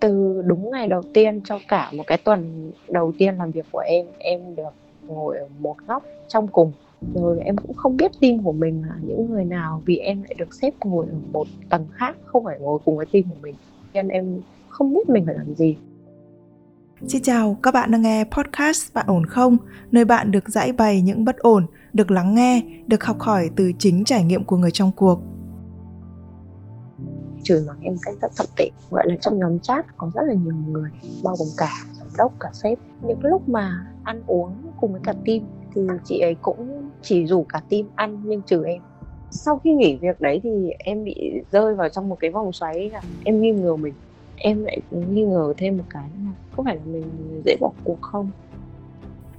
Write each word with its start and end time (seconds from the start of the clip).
từ 0.00 0.42
đúng 0.46 0.70
ngày 0.70 0.88
đầu 0.88 1.02
tiên 1.14 1.40
cho 1.44 1.58
cả 1.68 1.90
một 1.92 2.04
cái 2.06 2.18
tuần 2.18 2.72
đầu 2.88 3.12
tiên 3.18 3.34
làm 3.36 3.50
việc 3.50 3.66
của 3.72 3.82
em 3.86 4.06
em 4.18 4.56
được 4.56 4.72
ngồi 5.06 5.38
ở 5.38 5.48
một 5.58 5.76
góc 5.86 6.04
trong 6.28 6.48
cùng. 6.48 6.72
Rồi 7.14 7.40
em 7.40 7.56
cũng 7.56 7.76
không 7.76 7.96
biết 7.96 8.10
team 8.20 8.42
của 8.42 8.52
mình 8.52 8.82
là 8.88 8.94
những 9.02 9.30
người 9.30 9.44
nào 9.44 9.82
vì 9.84 9.96
em 9.96 10.22
lại 10.22 10.34
được 10.38 10.54
xếp 10.54 10.74
ngồi 10.84 11.06
ở 11.06 11.18
một 11.32 11.46
tầng 11.68 11.86
khác 11.92 12.16
không 12.24 12.44
phải 12.44 12.58
ngồi 12.60 12.78
cùng 12.84 12.96
với 12.96 13.06
team 13.06 13.24
của 13.24 13.36
mình. 13.42 13.54
Nên 13.92 14.08
em 14.08 14.40
không 14.68 14.94
biết 14.94 15.08
mình 15.08 15.26
phải 15.26 15.34
làm 15.34 15.54
gì. 15.54 15.76
Xin 17.06 17.22
chào, 17.22 17.56
các 17.62 17.74
bạn 17.74 17.90
đang 17.90 18.02
nghe 18.02 18.24
podcast 18.24 18.94
Bạn 18.94 19.06
ổn 19.08 19.26
không? 19.26 19.56
Nơi 19.92 20.04
bạn 20.04 20.30
được 20.30 20.48
giải 20.48 20.72
bày 20.72 21.02
những 21.02 21.24
bất 21.24 21.36
ổn, 21.38 21.66
được 21.92 22.10
lắng 22.10 22.34
nghe, 22.34 22.62
được 22.86 23.04
học 23.04 23.20
hỏi 23.20 23.50
từ 23.56 23.72
chính 23.78 24.04
trải 24.04 24.24
nghiệm 24.24 24.44
của 24.44 24.56
người 24.56 24.70
trong 24.70 24.92
cuộc 24.96 25.20
chửi 27.42 27.60
mắng 27.66 27.80
em 27.82 27.96
cách 28.02 28.14
rất 28.22 28.32
thậm 28.36 28.46
tệ 28.56 28.70
gọi 28.90 29.04
là 29.08 29.16
trong 29.20 29.38
nhóm 29.38 29.58
chat 29.58 29.86
có 29.96 30.10
rất 30.14 30.22
là 30.26 30.34
nhiều 30.34 30.54
người, 30.68 30.90
bao 31.24 31.36
gồm 31.38 31.48
cả 31.56 31.72
giám 31.98 32.08
đốc, 32.18 32.32
cả 32.40 32.48
sếp. 32.52 32.78
Những 33.02 33.18
lúc 33.22 33.48
mà 33.48 33.86
ăn 34.04 34.22
uống 34.26 34.52
cùng 34.80 34.92
với 34.92 35.00
cả 35.04 35.12
team 35.26 35.40
thì 35.74 35.82
chị 36.04 36.18
ấy 36.20 36.36
cũng 36.42 36.90
chỉ 37.02 37.26
rủ 37.26 37.46
cả 37.48 37.62
team 37.70 37.84
ăn 37.94 38.22
nhưng 38.24 38.42
trừ 38.42 38.64
em. 38.64 38.82
Sau 39.30 39.58
khi 39.64 39.74
nghỉ 39.74 39.96
việc 39.96 40.20
đấy 40.20 40.40
thì 40.42 40.70
em 40.78 41.04
bị 41.04 41.32
rơi 41.50 41.74
vào 41.74 41.88
trong 41.88 42.08
một 42.08 42.16
cái 42.20 42.30
vòng 42.30 42.52
xoáy 42.52 42.90
là 42.90 43.02
em 43.24 43.40
nghi 43.40 43.50
ngờ 43.50 43.76
mình. 43.76 43.94
Em 44.36 44.64
lại 44.64 44.80
nghi 44.90 45.22
ngờ 45.22 45.54
thêm 45.56 45.76
một 45.76 45.84
cái 45.90 46.10
là 46.24 46.32
có 46.56 46.62
phải 46.62 46.76
là 46.76 46.82
mình 46.84 47.42
dễ 47.44 47.56
bỏ 47.60 47.72
cuộc 47.84 47.98
không? 48.00 48.30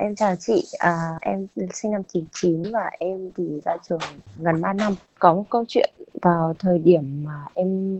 Em 0.00 0.14
chào 0.14 0.36
chị, 0.36 0.64
à, 0.78 1.18
em 1.20 1.46
sinh 1.74 1.92
năm 1.92 2.02
99 2.08 2.62
và 2.72 2.90
em 2.98 3.30
thì 3.36 3.60
ra 3.64 3.76
trường 3.88 4.00
gần 4.38 4.60
3 4.60 4.72
năm. 4.72 4.94
Có 5.18 5.34
một 5.34 5.44
câu 5.50 5.64
chuyện 5.68 5.90
vào 6.22 6.54
thời 6.58 6.78
điểm 6.78 7.24
mà 7.24 7.44
em 7.54 7.98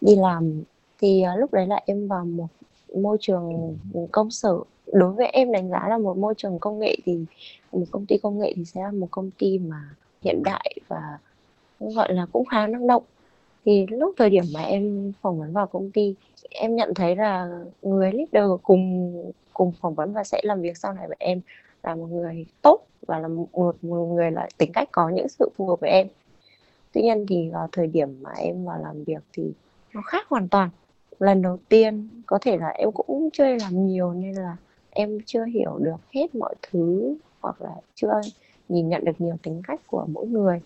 đi 0.00 0.16
làm 0.16 0.62
thì 0.98 1.22
à, 1.22 1.36
lúc 1.36 1.52
đấy 1.52 1.66
là 1.66 1.80
em 1.86 2.08
vào 2.08 2.24
một 2.24 2.46
môi 2.94 3.16
trường 3.20 3.76
công 4.12 4.30
sở. 4.30 4.58
Đối 4.92 5.12
với 5.12 5.26
em 5.26 5.52
đánh 5.52 5.70
giá 5.70 5.88
là 5.88 5.98
một 5.98 6.18
môi 6.18 6.34
trường 6.36 6.58
công 6.58 6.78
nghệ 6.78 6.96
thì 7.04 7.18
một 7.72 7.84
công 7.90 8.06
ty 8.06 8.18
công 8.18 8.38
nghệ 8.38 8.52
thì 8.56 8.64
sẽ 8.64 8.82
là 8.82 8.90
một 8.90 9.08
công 9.10 9.30
ty 9.30 9.58
mà 9.58 9.88
hiện 10.22 10.42
đại 10.44 10.74
và 10.88 11.18
gọi 11.78 12.14
là 12.14 12.26
cũng 12.32 12.44
khá 12.44 12.66
năng 12.66 12.86
động. 12.86 13.02
Thì 13.64 13.86
lúc 13.86 14.14
thời 14.18 14.30
điểm 14.30 14.44
mà 14.54 14.62
em 14.62 15.12
phỏng 15.22 15.38
vấn 15.38 15.52
vào 15.52 15.66
công 15.66 15.90
ty 15.90 16.14
em 16.50 16.76
nhận 16.76 16.94
thấy 16.94 17.16
là 17.16 17.48
người 17.82 18.12
leader 18.12 18.50
cùng 18.62 19.14
cùng 19.52 19.72
phỏng 19.80 19.94
vấn 19.94 20.12
và 20.12 20.24
sẽ 20.24 20.40
làm 20.44 20.60
việc 20.60 20.76
sau 20.76 20.92
này 20.92 21.08
với 21.08 21.16
em 21.20 21.40
là 21.82 21.94
một 21.94 22.06
người 22.06 22.46
tốt 22.62 22.86
và 23.06 23.18
là 23.18 23.28
một, 23.28 23.48
một 23.52 23.74
người 23.82 24.30
là 24.30 24.48
tính 24.58 24.70
cách 24.74 24.88
có 24.92 25.08
những 25.08 25.28
sự 25.28 25.48
phù 25.56 25.66
hợp 25.66 25.80
với 25.80 25.90
em. 25.90 26.06
Tuy 26.92 27.02
nhiên 27.02 27.26
thì 27.28 27.50
vào 27.50 27.68
thời 27.72 27.86
điểm 27.86 28.22
mà 28.22 28.30
em 28.30 28.64
vào 28.64 28.82
làm 28.82 29.04
việc 29.04 29.22
thì 29.32 29.52
nó 29.94 30.02
khác 30.02 30.28
hoàn 30.28 30.48
toàn. 30.48 30.70
Lần 31.18 31.42
đầu 31.42 31.58
tiên 31.68 32.08
có 32.26 32.38
thể 32.40 32.56
là 32.56 32.68
em 32.68 32.92
cũng 32.92 33.28
chưa 33.32 33.44
làm 33.44 33.86
nhiều 33.86 34.12
nên 34.12 34.34
là 34.34 34.56
em 34.90 35.18
chưa 35.26 35.44
hiểu 35.44 35.78
được 35.78 35.96
hết 36.14 36.34
mọi 36.34 36.54
thứ 36.70 37.14
hoặc 37.40 37.62
là 37.62 37.74
chưa 37.94 38.20
nhìn 38.68 38.88
nhận 38.88 39.04
được 39.04 39.12
nhiều 39.20 39.36
tính 39.42 39.62
cách 39.66 39.80
của 39.86 40.06
mỗi 40.12 40.26
người. 40.26 40.60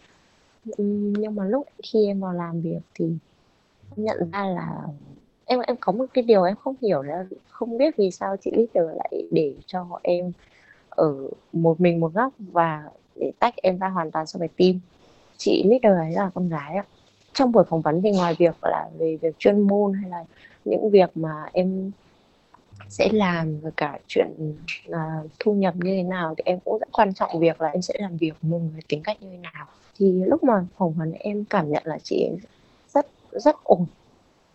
Ừ, 0.67 0.85
nhưng 1.19 1.35
mà 1.35 1.45
lúc 1.45 1.67
khi 1.83 2.07
em 2.07 2.21
vào 2.21 2.33
làm 2.33 2.61
việc 2.61 2.81
thì 2.95 3.05
nhận 3.97 4.31
ra 4.33 4.47
là 4.47 4.83
em 5.45 5.61
em 5.61 5.77
có 5.81 5.93
một 5.93 6.07
cái 6.15 6.25
điều 6.25 6.45
em 6.45 6.57
không 6.57 6.77
hiểu 6.83 7.03
là 7.03 7.25
không 7.49 7.79
biết 7.79 7.95
vì 7.99 8.11
sao 8.11 8.37
chị 8.41 8.51
leader 8.55 8.97
lại 8.97 9.29
để 9.31 9.55
cho 9.67 10.01
em 10.03 10.33
ở 10.91 11.15
một 11.53 11.81
mình 11.81 12.01
một 12.01 12.15
góc 12.15 12.33
và 12.39 12.85
để 13.17 13.33
tách 13.39 13.55
em 13.57 13.79
ra 13.79 13.89
hoàn 13.89 14.11
toàn 14.11 14.27
so 14.27 14.39
với 14.39 14.49
team. 14.49 14.81
Chị 15.37 15.65
leader 15.71 15.99
ấy 15.99 16.13
là 16.13 16.31
con 16.35 16.49
gái 16.49 16.77
ạ. 16.77 16.85
Trong 17.35 17.53
buổi 17.53 17.65
phỏng 17.65 17.83
vấn 17.83 18.03
thì 18.03 18.11
ngoài 18.13 18.35
việc 18.39 18.57
là 18.63 18.91
về 18.99 19.19
việc 19.23 19.39
chuyên 19.39 19.61
môn 19.61 19.93
hay 19.95 20.11
là 20.11 20.25
những 20.65 20.91
việc 20.91 21.17
mà 21.17 21.31
em 21.53 21.93
sẽ 22.89 23.09
làm 23.13 23.61
và 23.61 23.71
cả 23.77 23.99
chuyện 24.07 24.29
uh, 24.89 25.31
thu 25.41 25.55
nhập 25.55 25.75
như 25.77 25.97
thế 25.97 26.03
nào 26.03 26.35
thì 26.37 26.43
em 26.47 26.59
cũng 26.65 26.79
rất 26.79 26.89
quan 26.93 27.15
trọng 27.15 27.41
việc 27.41 27.61
là 27.61 27.69
em 27.69 27.83
sẽ 27.83 27.95
làm 27.99 28.17
việc 28.17 28.35
một 28.43 28.59
người 28.73 28.81
tính 28.89 29.03
cách 29.03 29.23
như 29.23 29.29
thế 29.31 29.37
nào. 29.37 29.67
Thì 29.99 30.13
lúc 30.27 30.45
mà 30.45 30.65
phỏng 30.77 30.93
vấn 30.93 31.13
em 31.13 31.45
cảm 31.45 31.71
nhận 31.71 31.83
là 31.87 31.99
chị 32.03 32.31
rất 32.89 33.07
rất 33.33 33.57
ổn. 33.65 33.87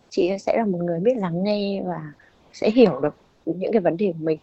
Chị 0.10 0.38
sẽ 0.40 0.58
là 0.58 0.66
một 0.66 0.80
người 0.84 1.00
biết 1.00 1.18
lắng 1.18 1.44
nghe 1.44 1.82
và 1.86 2.14
sẽ 2.54 2.70
hiểu 2.70 3.00
được 3.00 3.16
những 3.46 3.72
cái 3.72 3.82
vấn 3.82 3.98
đề 3.98 4.08
của 4.08 4.26
mình. 4.26 4.40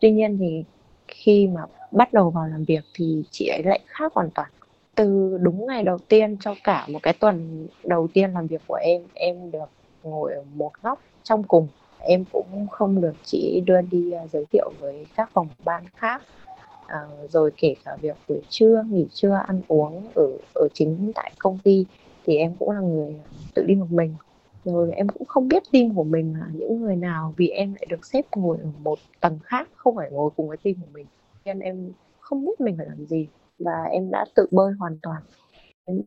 Tuy 0.00 0.10
nhiên 0.10 0.38
thì 0.38 0.64
khi 1.08 1.46
mà 1.46 1.62
bắt 1.90 2.12
đầu 2.12 2.30
vào 2.30 2.48
làm 2.48 2.64
việc 2.64 2.84
thì 2.94 3.22
chị 3.30 3.48
ấy 3.48 3.62
lại 3.62 3.80
khác 3.86 4.12
hoàn 4.14 4.30
toàn. 4.30 4.50
Từ 4.94 5.38
đúng 5.40 5.66
ngày 5.66 5.82
đầu 5.82 5.98
tiên 5.98 6.36
cho 6.40 6.54
cả 6.64 6.86
một 6.88 6.98
cái 7.02 7.12
tuần 7.12 7.66
đầu 7.84 8.08
tiên 8.14 8.32
làm 8.32 8.46
việc 8.46 8.62
của 8.66 8.78
em 8.82 9.02
em 9.14 9.50
được 9.50 9.70
ngồi 10.02 10.32
ở 10.32 10.42
một 10.54 10.72
góc 10.82 11.00
trong 11.22 11.42
cùng 11.42 11.68
em 12.04 12.24
cũng 12.32 12.66
không 12.70 13.00
được 13.00 13.14
chị 13.24 13.62
đưa 13.66 13.80
đi 13.80 14.12
uh, 14.24 14.30
giới 14.30 14.44
thiệu 14.52 14.72
với 14.80 15.06
các 15.16 15.30
phòng 15.32 15.48
ban 15.64 15.84
khác. 15.94 16.22
À, 16.86 17.00
rồi 17.28 17.50
kể 17.56 17.74
cả 17.84 17.96
việc 18.00 18.16
buổi 18.28 18.42
trưa 18.48 18.84
nghỉ 18.90 19.06
trưa 19.12 19.40
ăn 19.46 19.60
uống 19.68 20.08
ở 20.14 20.28
ở 20.54 20.68
chính 20.74 21.12
tại 21.14 21.32
công 21.38 21.58
ty 21.58 21.86
thì 22.24 22.36
em 22.36 22.54
cũng 22.58 22.70
là 22.70 22.80
người 22.80 23.14
à, 23.24 23.28
tự 23.54 23.64
đi 23.64 23.74
một 23.74 23.90
mình. 23.90 24.14
Rồi 24.64 24.92
em 24.92 25.08
cũng 25.08 25.24
không 25.24 25.48
biết 25.48 25.62
team 25.72 25.94
của 25.94 26.04
mình 26.04 26.34
là 26.40 26.46
những 26.52 26.80
người 26.80 26.96
nào 26.96 27.34
vì 27.36 27.48
em 27.48 27.74
lại 27.74 27.86
được 27.88 28.06
xếp 28.06 28.26
ngồi 28.36 28.58
ở 28.62 28.68
một 28.82 28.98
tầng 29.20 29.38
khác 29.42 29.68
không 29.74 29.96
phải 29.96 30.10
ngồi 30.10 30.30
cùng 30.36 30.48
với 30.48 30.56
team 30.56 30.74
của 30.74 30.88
mình. 30.92 31.06
Nên 31.44 31.58
em 31.58 31.92
không 32.20 32.44
biết 32.44 32.60
mình 32.60 32.76
phải 32.76 32.86
làm 32.86 33.06
gì 33.06 33.28
và 33.58 33.84
em 33.90 34.10
đã 34.10 34.24
tự 34.34 34.46
bơi 34.50 34.72
hoàn 34.78 34.98
toàn. 35.02 35.22
Em 35.84 36.02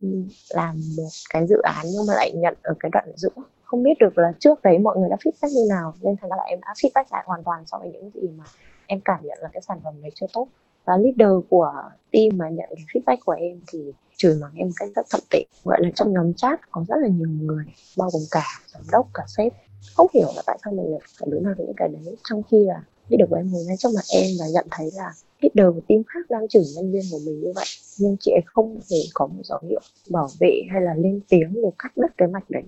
làm 0.50 0.76
một 0.98 1.10
cái 1.30 1.48
dự 1.48 1.58
án 1.64 1.86
nhưng 1.94 2.06
mà 2.08 2.14
lại 2.14 2.32
nhận 2.36 2.56
ở 2.62 2.74
cái 2.80 2.90
đoạn 2.94 3.08
giữa 3.16 3.30
không 3.66 3.84
biết 3.84 3.98
được 4.00 4.18
là 4.18 4.34
trước 4.40 4.62
đấy 4.64 4.80
mọi 4.80 4.98
người 4.98 5.10
đã 5.10 5.16
feedback 5.16 5.56
như 5.56 5.66
nào, 5.70 5.94
nên 6.02 6.16
thành 6.22 6.30
ra 6.30 6.36
là 6.38 6.44
em 6.44 6.60
đã 6.62 6.74
feedback 6.74 7.06
lại 7.12 7.24
hoàn 7.26 7.44
toàn 7.44 7.64
so 7.66 7.78
với 7.78 7.92
những 7.92 8.10
gì 8.14 8.28
mà 8.38 8.44
em 8.88 9.00
cảm 9.06 9.20
nhận 9.24 9.38
là 9.42 9.50
cái 9.54 9.62
sản 9.62 9.80
phẩm 9.84 10.02
này 10.02 10.12
chưa 10.16 10.26
tốt. 10.34 10.48
Và 10.86 10.98
leader 10.98 11.44
của 11.50 11.74
team 12.12 12.38
mà 12.38 12.50
nhận 12.50 12.70
cái 12.70 12.86
feedback 12.94 13.18
của 13.26 13.32
em 13.32 13.62
thì 13.68 13.94
chửi 14.18 14.36
mắng 14.42 14.52
em 14.56 14.70
cách 14.76 14.90
rất 14.96 15.06
thậm 15.12 15.22
tệ 15.30 15.44
gọi 15.64 15.78
là 15.82 15.90
trong 15.96 16.14
nhóm 16.14 16.34
chat 16.34 16.72
có 16.72 16.86
rất 16.88 16.96
là 17.02 17.08
nhiều 17.08 17.30
người, 17.30 17.66
bao 17.98 18.10
gồm 18.14 18.22
cả 18.32 18.46
giám 18.68 18.84
đốc, 18.92 19.08
cả 19.14 19.24
sếp. 19.28 19.54
Không 19.96 20.08
hiểu 20.14 20.28
là 20.36 20.42
tại 20.46 20.58
sao 20.64 20.74
mình 20.74 20.92
lại 20.92 21.00
phải 21.20 21.28
đối 21.32 21.42
mặt 21.42 21.54
với 21.58 21.66
những 21.66 21.76
cái 21.78 21.88
đấy, 21.88 22.16
trong 22.30 22.42
khi 22.44 22.66
là 22.66 22.84
leader 23.10 23.30
của 23.30 23.36
em 23.36 23.52
ngồi 23.52 23.64
ngay 23.68 23.78
trước 23.78 23.90
mặt 23.96 24.06
em 24.14 24.26
và 24.40 24.46
nhận 24.54 24.68
thấy 24.72 24.90
là 24.96 25.14
leader 25.42 25.76
của 25.76 25.82
team 25.88 26.04
khác 26.08 26.20
đang 26.30 26.48
chửi 26.48 26.64
nhân 26.76 26.92
viên 26.92 27.04
của 27.12 27.20
mình 27.26 27.42
như 27.42 27.52
vậy. 27.56 27.66
Nhưng 28.00 28.18
chị 28.20 28.32
ấy 28.32 28.42
không 28.46 28.80
hề 28.92 28.98
có 29.14 29.28
một 29.28 29.42
dấu 29.44 29.60
hiệu 29.70 29.82
bảo 30.10 30.28
vệ 30.40 30.62
hay 30.72 30.82
là 30.82 30.94
lên 30.94 31.22
tiếng 31.30 31.54
để 31.54 31.70
cắt 31.80 31.92
đứt 31.96 32.08
cái 32.18 32.28
mạch 32.28 32.50
đấy 32.50 32.64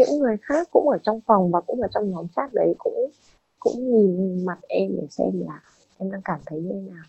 những 0.00 0.18
người 0.18 0.36
khác 0.42 0.68
cũng 0.70 0.88
ở 0.88 0.98
trong 1.02 1.20
phòng 1.26 1.50
và 1.50 1.60
cũng 1.60 1.80
ở 1.80 1.88
trong 1.94 2.10
nhóm 2.10 2.26
chat 2.36 2.54
đấy 2.54 2.74
cũng 2.78 3.10
cũng 3.58 3.90
nhìn 3.92 4.44
mặt 4.44 4.58
em 4.68 4.90
để 4.96 5.06
xem 5.10 5.40
là 5.46 5.62
em 5.98 6.10
đang 6.10 6.20
cảm 6.24 6.40
thấy 6.46 6.60
như 6.60 6.72
thế 6.72 6.94
nào. 6.94 7.04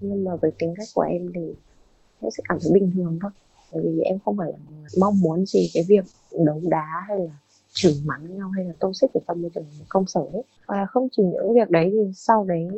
Nhưng 0.00 0.24
mà 0.24 0.36
với 0.36 0.50
tính 0.58 0.74
cách 0.76 0.88
của 0.94 1.02
em 1.02 1.32
thì 1.34 1.54
em 2.20 2.30
sẽ 2.30 2.42
cảm 2.48 2.58
thấy 2.62 2.72
bình 2.72 2.90
thường 2.94 3.18
thôi. 3.22 3.30
Bởi 3.72 3.82
vì 3.84 4.00
em 4.00 4.18
không 4.24 4.36
phải 4.36 4.52
là 4.52 4.58
người 4.70 4.88
mong 5.00 5.20
muốn 5.20 5.46
gì 5.46 5.70
cái 5.74 5.84
việc 5.88 6.04
đấu 6.46 6.60
đá 6.64 7.04
hay 7.08 7.18
là 7.18 7.38
chửi 7.72 7.94
mắng 8.04 8.36
nhau 8.36 8.50
hay 8.50 8.64
là 8.64 8.72
tô 8.78 8.92
xích 8.94 9.10
ở 9.14 9.20
trong 9.28 9.42
môi 9.42 9.50
trường 9.54 9.64
công 9.88 10.06
sở 10.06 10.20
ấy 10.20 10.42
và 10.66 10.86
không 10.86 11.08
chỉ 11.12 11.22
những 11.22 11.54
việc 11.54 11.70
đấy 11.70 11.90
thì 11.92 12.12
sau 12.14 12.44
đấy, 12.44 12.68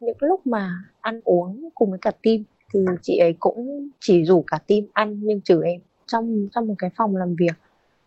những 0.00 0.16
lúc 0.20 0.46
mà 0.46 0.84
ăn 1.00 1.20
uống 1.24 1.68
cùng 1.74 1.90
với 1.90 1.98
cả 2.02 2.10
team 2.22 2.44
thì 2.72 2.80
chị 3.02 3.18
ấy 3.18 3.36
cũng 3.40 3.88
chỉ 4.00 4.24
rủ 4.24 4.44
cả 4.46 4.58
team 4.66 4.82
ăn 4.92 5.20
nhưng 5.22 5.40
trừ 5.40 5.62
em. 5.62 5.80
Trong 6.06 6.48
trong 6.52 6.66
một 6.66 6.74
cái 6.78 6.90
phòng 6.96 7.16
làm 7.16 7.34
việc 7.38 7.54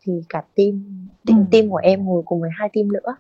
thì 0.08 0.14
cả 0.30 0.44
team 0.56 0.84
team, 1.28 1.40
ừ. 1.40 1.46
team 1.52 1.70
của 1.70 1.78
em 1.78 2.06
ngồi 2.06 2.22
cùng 2.26 2.42
với 2.42 2.50
hai 2.54 2.70
team 2.74 2.92
nữa. 2.92 3.16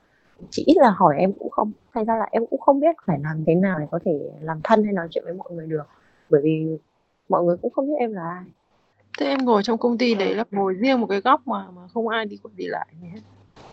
Chỉ 0.50 0.64
ít 0.66 0.76
là 0.78 0.90
hỏi 0.90 1.16
em 1.20 1.34
cũng 1.34 1.50
không 1.50 1.72
thành 1.94 2.06
ra 2.06 2.16
là 2.18 2.28
em 2.32 2.46
cũng 2.50 2.60
không 2.60 2.80
biết 2.80 2.96
phải 3.06 3.20
làm 3.24 3.44
thế 3.48 3.56
nào 3.56 3.80
để 3.80 3.86
có 3.92 4.00
thể 4.06 4.12
làm 4.42 4.62
thân 4.64 4.84
hay 4.84 4.94
nói 4.94 5.08
chuyện 5.12 5.24
với 5.24 5.34
mọi 5.34 5.52
người 5.52 5.68
được. 5.68 5.84
Bởi 6.30 6.42
vì 6.44 6.78
mọi 7.30 7.44
người 7.44 7.58
cũng 7.58 7.72
không 7.72 7.88
biết 7.88 7.96
em 8.00 8.14
là 8.14 8.30
ai. 8.30 8.44
Thế 9.20 9.26
em 9.26 9.46
ngồi 9.46 9.64
trong 9.64 9.78
công 9.78 9.98
ty 9.98 10.16
đấy 10.16 10.36
là 10.36 10.44
ngồi 10.52 10.74
riêng 10.74 11.02
một 11.02 11.08
cái 11.08 11.22
góc 11.22 11.48
mà 11.48 11.72
mà 11.76 11.88
không 11.88 12.08
ai 12.08 12.26
đi 12.26 12.38
qua 12.44 12.52
đi 12.56 12.66
lại 12.68 12.88
hết. 13.02 13.20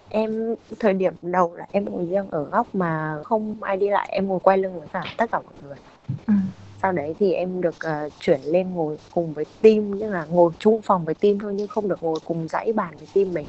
Em 0.09 0.55
thời 0.81 0.95
điểm 0.95 1.15
đầu 1.23 1.55
là 1.55 1.67
em 1.71 1.85
ngồi 1.85 2.07
riêng 2.07 2.29
ở 2.31 2.45
góc 2.45 2.75
mà 2.75 3.17
không 3.25 3.63
ai 3.63 3.77
đi 3.77 3.89
lại 3.91 4.09
em 4.13 4.27
ngồi 4.29 4.41
quay 4.41 4.59
lưng 4.59 4.79
với 4.81 4.89
cả 4.93 5.05
tất 5.19 5.31
cả 5.33 5.41
mọi 5.41 5.55
người. 5.63 5.77
Ừ. 6.27 6.35
sau 6.85 6.93
đấy 6.93 7.15
thì 7.19 7.33
em 7.33 7.61
được 7.61 7.75
uh, 8.07 8.13
chuyển 8.21 8.41
lên 8.41 8.75
ngồi 8.75 8.97
cùng 9.15 9.33
với 9.33 9.45
team 9.63 9.99
nhưng 9.99 10.11
là 10.13 10.25
ngồi 10.25 10.53
chung 10.59 10.83
phòng 10.83 11.05
với 11.05 11.15
team 11.15 11.39
thôi 11.39 11.53
nhưng 11.57 11.69
không 11.69 11.89
được 11.89 12.03
ngồi 12.03 12.19
cùng 12.25 12.49
dãy 12.49 12.73
bàn 12.73 12.95
với 12.99 13.09
team 13.15 13.35
mình. 13.35 13.47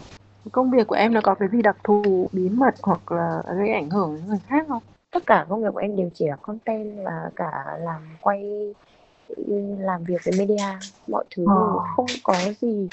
Công 0.52 0.72
việc 0.72 0.88
của 0.88 0.96
em 0.96 1.14
nó 1.14 1.22
có 1.24 1.36
cái 1.36 1.50
gì 1.52 1.62
đặc 1.62 1.78
thù 1.84 2.30
bí 2.32 2.50
mật 2.50 2.76
hoặc 2.82 3.12
là 3.12 3.44
gây 3.58 3.70
ảnh 3.70 3.90
hưởng 3.90 4.16
đến 4.16 4.28
người 4.28 4.40
khác 4.48 4.66
không? 4.68 4.84
Tất 5.12 5.24
cả 5.26 5.46
công 5.50 5.64
việc 5.64 5.70
của 5.74 5.80
em 5.80 5.96
đều 5.96 6.10
chỉ 6.14 6.28
là 6.28 6.36
content 6.36 7.06
và 7.06 7.30
cả 7.36 7.52
làm 7.80 8.02
quay 8.22 8.44
làm 9.80 10.04
việc 10.04 10.22
với 10.26 10.34
media 10.40 10.64
mọi 11.08 11.26
thứ 11.36 11.46
Ờ. 11.48 11.56
đều 11.56 11.82
không 11.96 12.06
có 12.24 12.36
gì 12.62 12.88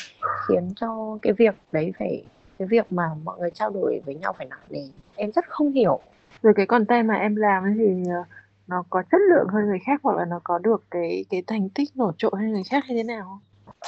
khiến 0.48 0.72
cho 0.76 1.18
cái 1.22 1.32
việc 1.32 1.54
đấy 1.72 1.92
phải 1.98 2.24
cái 2.58 2.68
việc 2.68 2.92
mà 2.92 3.10
mọi 3.24 3.38
người 3.38 3.50
trao 3.50 3.70
đổi 3.70 4.00
với 4.06 4.14
nhau 4.14 4.32
phải 4.38 4.46
nặng 4.46 4.66
nề. 4.70 4.84
Em 5.16 5.32
rất 5.32 5.44
không 5.48 5.72
hiểu. 5.72 6.00
Rồi 6.42 6.54
cái 6.56 6.66
content 6.66 7.08
mà 7.08 7.14
em 7.14 7.36
làm 7.36 7.74
thì 7.78 8.10
ờ, 8.10 8.24
nó 8.72 8.84
có 8.90 9.02
chất 9.12 9.20
lượng 9.30 9.46
hơn 9.52 9.66
người 9.66 9.78
khác 9.86 10.00
hoặc 10.02 10.16
là 10.16 10.24
nó 10.24 10.40
có 10.44 10.58
được 10.58 10.84
cái 10.90 11.24
cái 11.30 11.42
thành 11.46 11.68
tích 11.68 11.96
nổi 11.96 12.12
trội 12.18 12.30
hơn 12.34 12.52
người 12.52 12.62
khác 12.70 12.84
hay 12.86 12.96
thế 12.96 13.02
nào 13.02 13.24
không? 13.24 13.38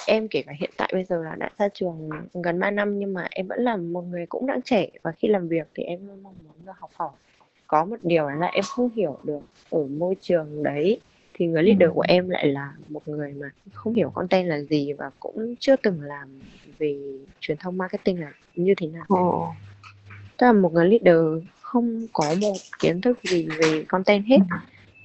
Em 0.07 0.29
kể 0.29 0.43
cả 0.47 0.53
hiện 0.61 0.71
tại 0.77 0.91
bây 0.93 1.05
giờ 1.05 1.23
là 1.25 1.35
đã 1.39 1.51
ra 1.59 1.69
trường 1.75 2.11
gần 2.45 2.61
3 2.61 2.71
năm 2.71 2.99
nhưng 2.99 3.15
mà 3.15 3.29
em 3.31 3.49
vẫn 3.49 3.61
là 3.61 3.77
một 3.77 4.03
người 4.03 4.27
cũng 4.29 4.47
đang 4.47 4.63
trẻ 4.63 4.91
và 5.03 5.13
khi 5.13 5.29
làm 5.29 5.49
việc 5.49 5.69
thì 5.75 5.83
em 5.83 6.09
luôn 6.09 6.23
mong 6.23 6.35
muốn 6.45 6.67
được 6.67 6.73
học 6.81 6.91
hỏi. 6.95 7.11
Có 7.67 7.85
một 7.85 7.97
điều 8.03 8.29
là 8.29 8.47
em 8.47 8.65
không 8.69 8.91
hiểu 8.97 9.19
được 9.25 9.41
ở 9.71 9.85
môi 9.99 10.15
trường 10.21 10.63
đấy 10.63 11.01
thì 11.35 11.47
người 11.47 11.63
leader 11.63 11.91
của 11.95 12.05
em 12.09 12.29
lại 12.29 12.47
là 12.47 12.73
một 12.89 13.09
người 13.09 13.33
mà 13.33 13.51
không 13.73 13.95
hiểu 13.95 14.11
content 14.15 14.49
là 14.49 14.61
gì 14.61 14.93
và 14.93 15.11
cũng 15.21 15.55
chưa 15.61 15.77
từng 15.77 16.01
làm 16.01 16.29
về 16.79 16.99
truyền 17.41 17.57
thông 17.61 17.79
marketing 17.79 18.21
là 18.21 18.33
như 18.55 18.75
thế 18.77 18.87
nào. 18.87 19.05
Ồ. 19.09 19.49
tức 20.39 20.47
là 20.47 20.53
một 20.53 20.73
người 20.73 20.89
leader 20.89 21.45
không 21.61 22.07
có 22.13 22.35
một 22.41 22.57
kiến 22.79 23.01
thức 23.01 23.19
gì 23.23 23.47
về 23.59 23.85
content 23.89 24.25
hết 24.27 24.39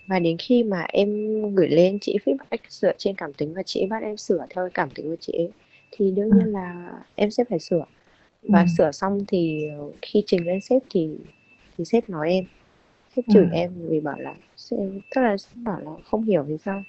và 0.09 0.19
đến 0.19 0.37
khi 0.39 0.63
mà 0.63 0.81
em 0.93 1.09
gửi 1.55 1.69
lên 1.69 1.99
chị 2.01 2.17
feedback 2.25 2.57
dựa 2.69 2.93
trên 2.97 3.15
cảm 3.17 3.33
tính 3.33 3.53
và 3.55 3.63
chị 3.65 3.87
bắt 3.89 4.03
em 4.03 4.17
sửa 4.17 4.45
theo 4.49 4.69
cảm 4.73 4.91
tính 4.95 5.05
của 5.09 5.15
chị 5.19 5.33
ấy 5.33 5.53
thì 5.91 6.11
đương 6.11 6.33
nhiên 6.35 6.53
là 6.53 6.91
em 7.15 7.31
sẽ 7.31 7.43
phải 7.49 7.59
sửa 7.59 7.85
và 8.47 8.65
Ừ. 8.65 8.69
sửa 8.77 8.91
xong 8.93 9.25
thì 9.27 9.67
khi 10.01 10.23
trình 10.27 10.47
lên 10.47 10.61
sếp 10.61 10.81
thì 10.89 11.09
thì 11.77 11.85
sếp 11.85 12.09
nói 12.09 12.31
em 12.31 12.45
sếp 13.15 13.25
chửi 13.29 13.45
Ừ. 13.45 13.49
em 13.51 13.89
vì 13.89 13.99
bảo 13.99 14.19
là 14.19 14.35
sếp- 14.57 15.01
tức 15.15 15.21
là 15.21 15.37
sếp 15.37 15.55
bảo 15.55 15.79
là 15.81 15.91
không 16.05 16.25
hiểu 16.25 16.43
vì 16.43 16.57
sao 16.57 16.83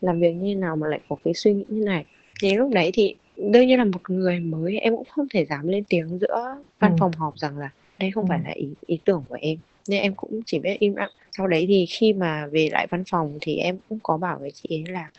làm 0.00 0.20
việc 0.20 0.32
như 0.34 0.56
nào 0.56 0.76
mà 0.76 0.88
lại 0.88 1.00
có 1.08 1.16
cái 1.24 1.34
suy 1.34 1.54
nghĩ 1.54 1.64
như 1.68 1.84
này 1.84 2.06
thì 2.42 2.54
lúc 2.56 2.70
đấy 2.74 2.90
thì 2.94 3.16
đương 3.36 3.66
nhiên 3.66 3.78
là 3.78 3.84
một 3.84 4.10
người 4.10 4.40
mới 4.40 4.78
em 4.78 4.96
cũng 4.96 5.08
không 5.10 5.26
thể 5.34 5.46
dám 5.46 5.68
lên 5.68 5.84
tiếng 5.88 6.18
giữa 6.18 6.62
văn 6.80 6.92
Ừ. 6.92 6.96
phòng 6.98 7.16
họp 7.16 7.38
rằng 7.38 7.58
là 7.58 7.70
đây 7.98 8.10
không 8.10 8.24
Ừ. 8.24 8.28
phải 8.28 8.40
là 8.44 8.50
ý 8.54 8.74
ý 8.86 9.00
tưởng 9.04 9.24
của 9.28 9.36
em 9.40 9.58
nên 9.90 10.02
em 10.02 10.14
cũng 10.16 10.42
chỉ 10.46 10.58
biết 10.58 10.76
im 10.80 10.94
lặng. 10.96 11.10
Sau 11.36 11.46
đấy 11.48 11.64
thì 11.68 11.86
khi 11.86 12.12
mà 12.12 12.46
về 12.52 12.68
lại 12.72 12.86
văn 12.90 13.04
phòng 13.10 13.38
thì 13.42 13.56
em 13.56 13.78
cũng 13.88 14.00
có 14.02 14.16
bảo 14.18 14.38
với 14.40 14.50
chị 14.54 14.68
ấy 14.70 14.84
là 14.92 15.12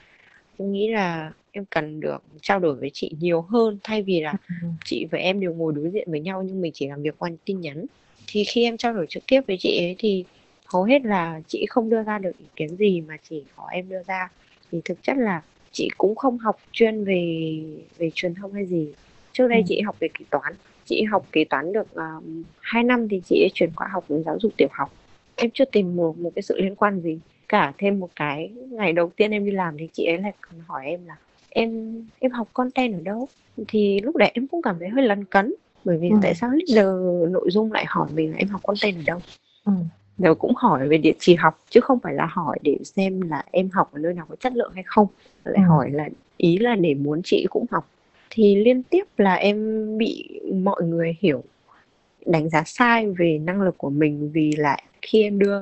em 0.58 0.72
nghĩ 0.72 0.90
là 0.92 1.34
em 1.52 1.66
cần 1.66 2.00
được 2.00 2.18
trao 2.42 2.60
đổi 2.60 2.76
với 2.76 2.90
chị 2.94 3.12
nhiều 3.20 3.42
hơn 3.42 3.80
thay 3.84 4.04
vì 4.04 4.22
là 4.22 4.38
Ừ. 4.50 4.56
chị 4.86 5.06
và 5.12 5.18
em 5.18 5.40
đều 5.40 5.54
ngồi 5.54 5.74
đối 5.76 5.90
diện 5.92 6.12
với 6.12 6.20
nhau 6.22 6.44
nhưng 6.44 6.62
mình 6.62 6.72
chỉ 6.76 6.88
làm 6.88 7.02
việc 7.02 7.18
qua 7.18 7.30
tin 7.46 7.62
nhắn. 7.62 7.86
Thì 8.28 8.44
khi 8.44 8.64
em 8.64 8.78
trao 8.78 8.94
đổi 8.94 9.06
trực 9.10 9.24
tiếp 9.28 9.42
với 9.48 9.58
chị 9.60 9.78
ấy 9.86 9.96
thì 10.00 10.26
hầu 10.74 10.84
hết 10.84 11.02
là 11.06 11.42
chị 11.48 11.66
không 11.70 11.90
đưa 11.90 12.04
ra 12.04 12.20
được 12.20 12.32
ý 12.38 12.46
kiến 12.56 12.78
gì 12.78 13.02
mà 13.02 13.18
chỉ 13.24 13.46
có 13.56 13.68
em 13.72 13.90
đưa 13.90 14.04
ra. 14.08 14.30
Thì 14.72 14.82
thực 14.86 14.98
chất 15.04 15.18
là 15.18 15.42
chị 15.72 15.90
cũng 15.98 16.16
không 16.16 16.38
học 16.38 16.56
chuyên 16.72 17.06
về 17.06 17.14
về 17.98 18.12
truyền 18.14 18.34
thông 18.36 18.54
hay 18.54 18.66
gì. 18.68 18.96
Trước 19.32 19.48
đây 19.48 19.58
Ừ. 19.60 19.66
chị 19.68 19.82
học 19.82 19.96
về 20.00 20.08
kế 20.20 20.26
toán 20.32 20.54
chị 20.92 21.04
học 21.04 21.26
kế 21.32 21.44
toán 21.50 21.74
được 21.74 21.88
uh, 21.92 22.24
2 22.62 22.84
năm 22.84 23.08
thì 23.10 23.22
chị 23.26 23.48
chuyển 23.54 23.70
qua 23.76 23.88
học 23.94 24.06
giáo 24.26 24.38
dục 24.40 24.52
tiểu 24.58 24.68
học 24.72 24.90
em 25.36 25.50
chưa 25.54 25.66
tìm 25.66 25.96
một 25.96 26.18
một 26.18 26.32
cái 26.36 26.42
sự 26.44 26.62
liên 26.62 26.76
quan 26.76 27.02
gì 27.02 27.20
cả 27.48 27.74
thêm 27.78 28.00
một 28.00 28.10
cái 28.16 28.52
ngày 28.72 28.94
đầu 28.94 29.12
tiên 29.16 29.32
em 29.32 29.46
đi 29.46 29.52
làm 29.52 29.78
thì 29.78 29.90
chị 29.94 30.06
ấy 30.06 30.18
lại 30.18 30.34
còn 30.42 30.60
hỏi 30.68 30.86
em 30.86 31.06
là 31.06 31.16
em 31.50 31.94
em 32.20 32.32
học 32.32 32.50
content 32.54 32.94
ở 32.94 33.00
đâu 33.04 33.28
thì 33.68 34.00
lúc 34.04 34.16
đấy 34.16 34.32
em 34.34 34.48
cũng 34.48 34.62
cảm 34.62 34.76
thấy 34.80 34.90
hơi 34.90 35.04
lấn 35.06 35.26
cấn 35.26 35.54
bởi 35.84 35.98
vì 35.98 36.10
Ừ. 36.10 36.16
tại 36.22 36.36
sao 36.36 36.50
leader 36.50 36.86
nội 37.32 37.52
dung 37.52 37.72
lại 37.72 37.86
hỏi 37.88 38.10
mình 38.14 38.32
là 38.32 38.38
em 38.38 38.48
học 38.48 38.62
content 38.64 38.96
ở 38.96 39.02
đâu 39.06 39.20
Ừ. 39.66 39.72
rồi 40.18 40.36
cũng 40.36 40.56
hỏi 40.56 40.88
về 40.88 40.98
địa 40.98 41.14
chỉ 41.20 41.36
học 41.36 41.64
chứ 41.70 41.80
không 41.82 42.00
phải 42.00 42.14
là 42.14 42.26
hỏi 42.26 42.60
để 42.64 42.78
xem 42.84 43.22
là 43.22 43.44
em 43.52 43.70
học 43.70 43.90
ở 43.94 44.00
nơi 44.00 44.14
nào 44.14 44.26
có 44.30 44.36
chất 44.36 44.54
lượng 44.56 44.72
hay 44.76 44.84
không 44.88 45.08
lại 45.44 45.56
Ừ. 45.64 45.70
hỏi 45.70 45.92
là 45.92 46.10
ý 46.38 46.58
là 46.58 46.76
để 46.76 46.94
muốn 46.94 47.22
chị 47.24 47.46
cũng 47.50 47.66
học 47.72 47.90
thì 48.32 48.56
liên 48.56 48.84
tiếp 48.84 49.04
là 49.18 49.36
em 49.36 49.88
bị 49.98 50.40
mọi 50.54 50.84
người 50.84 51.16
hiểu 51.20 51.44
đánh 52.26 52.50
giá 52.50 52.64
sai 52.66 53.08
về 53.20 53.38
năng 53.44 53.62
lực 53.62 53.78
của 53.78 53.90
mình 53.90 54.32
vì 54.34 54.52
là 54.58 54.78
khi 55.02 55.22
em 55.24 55.40
đưa 55.40 55.62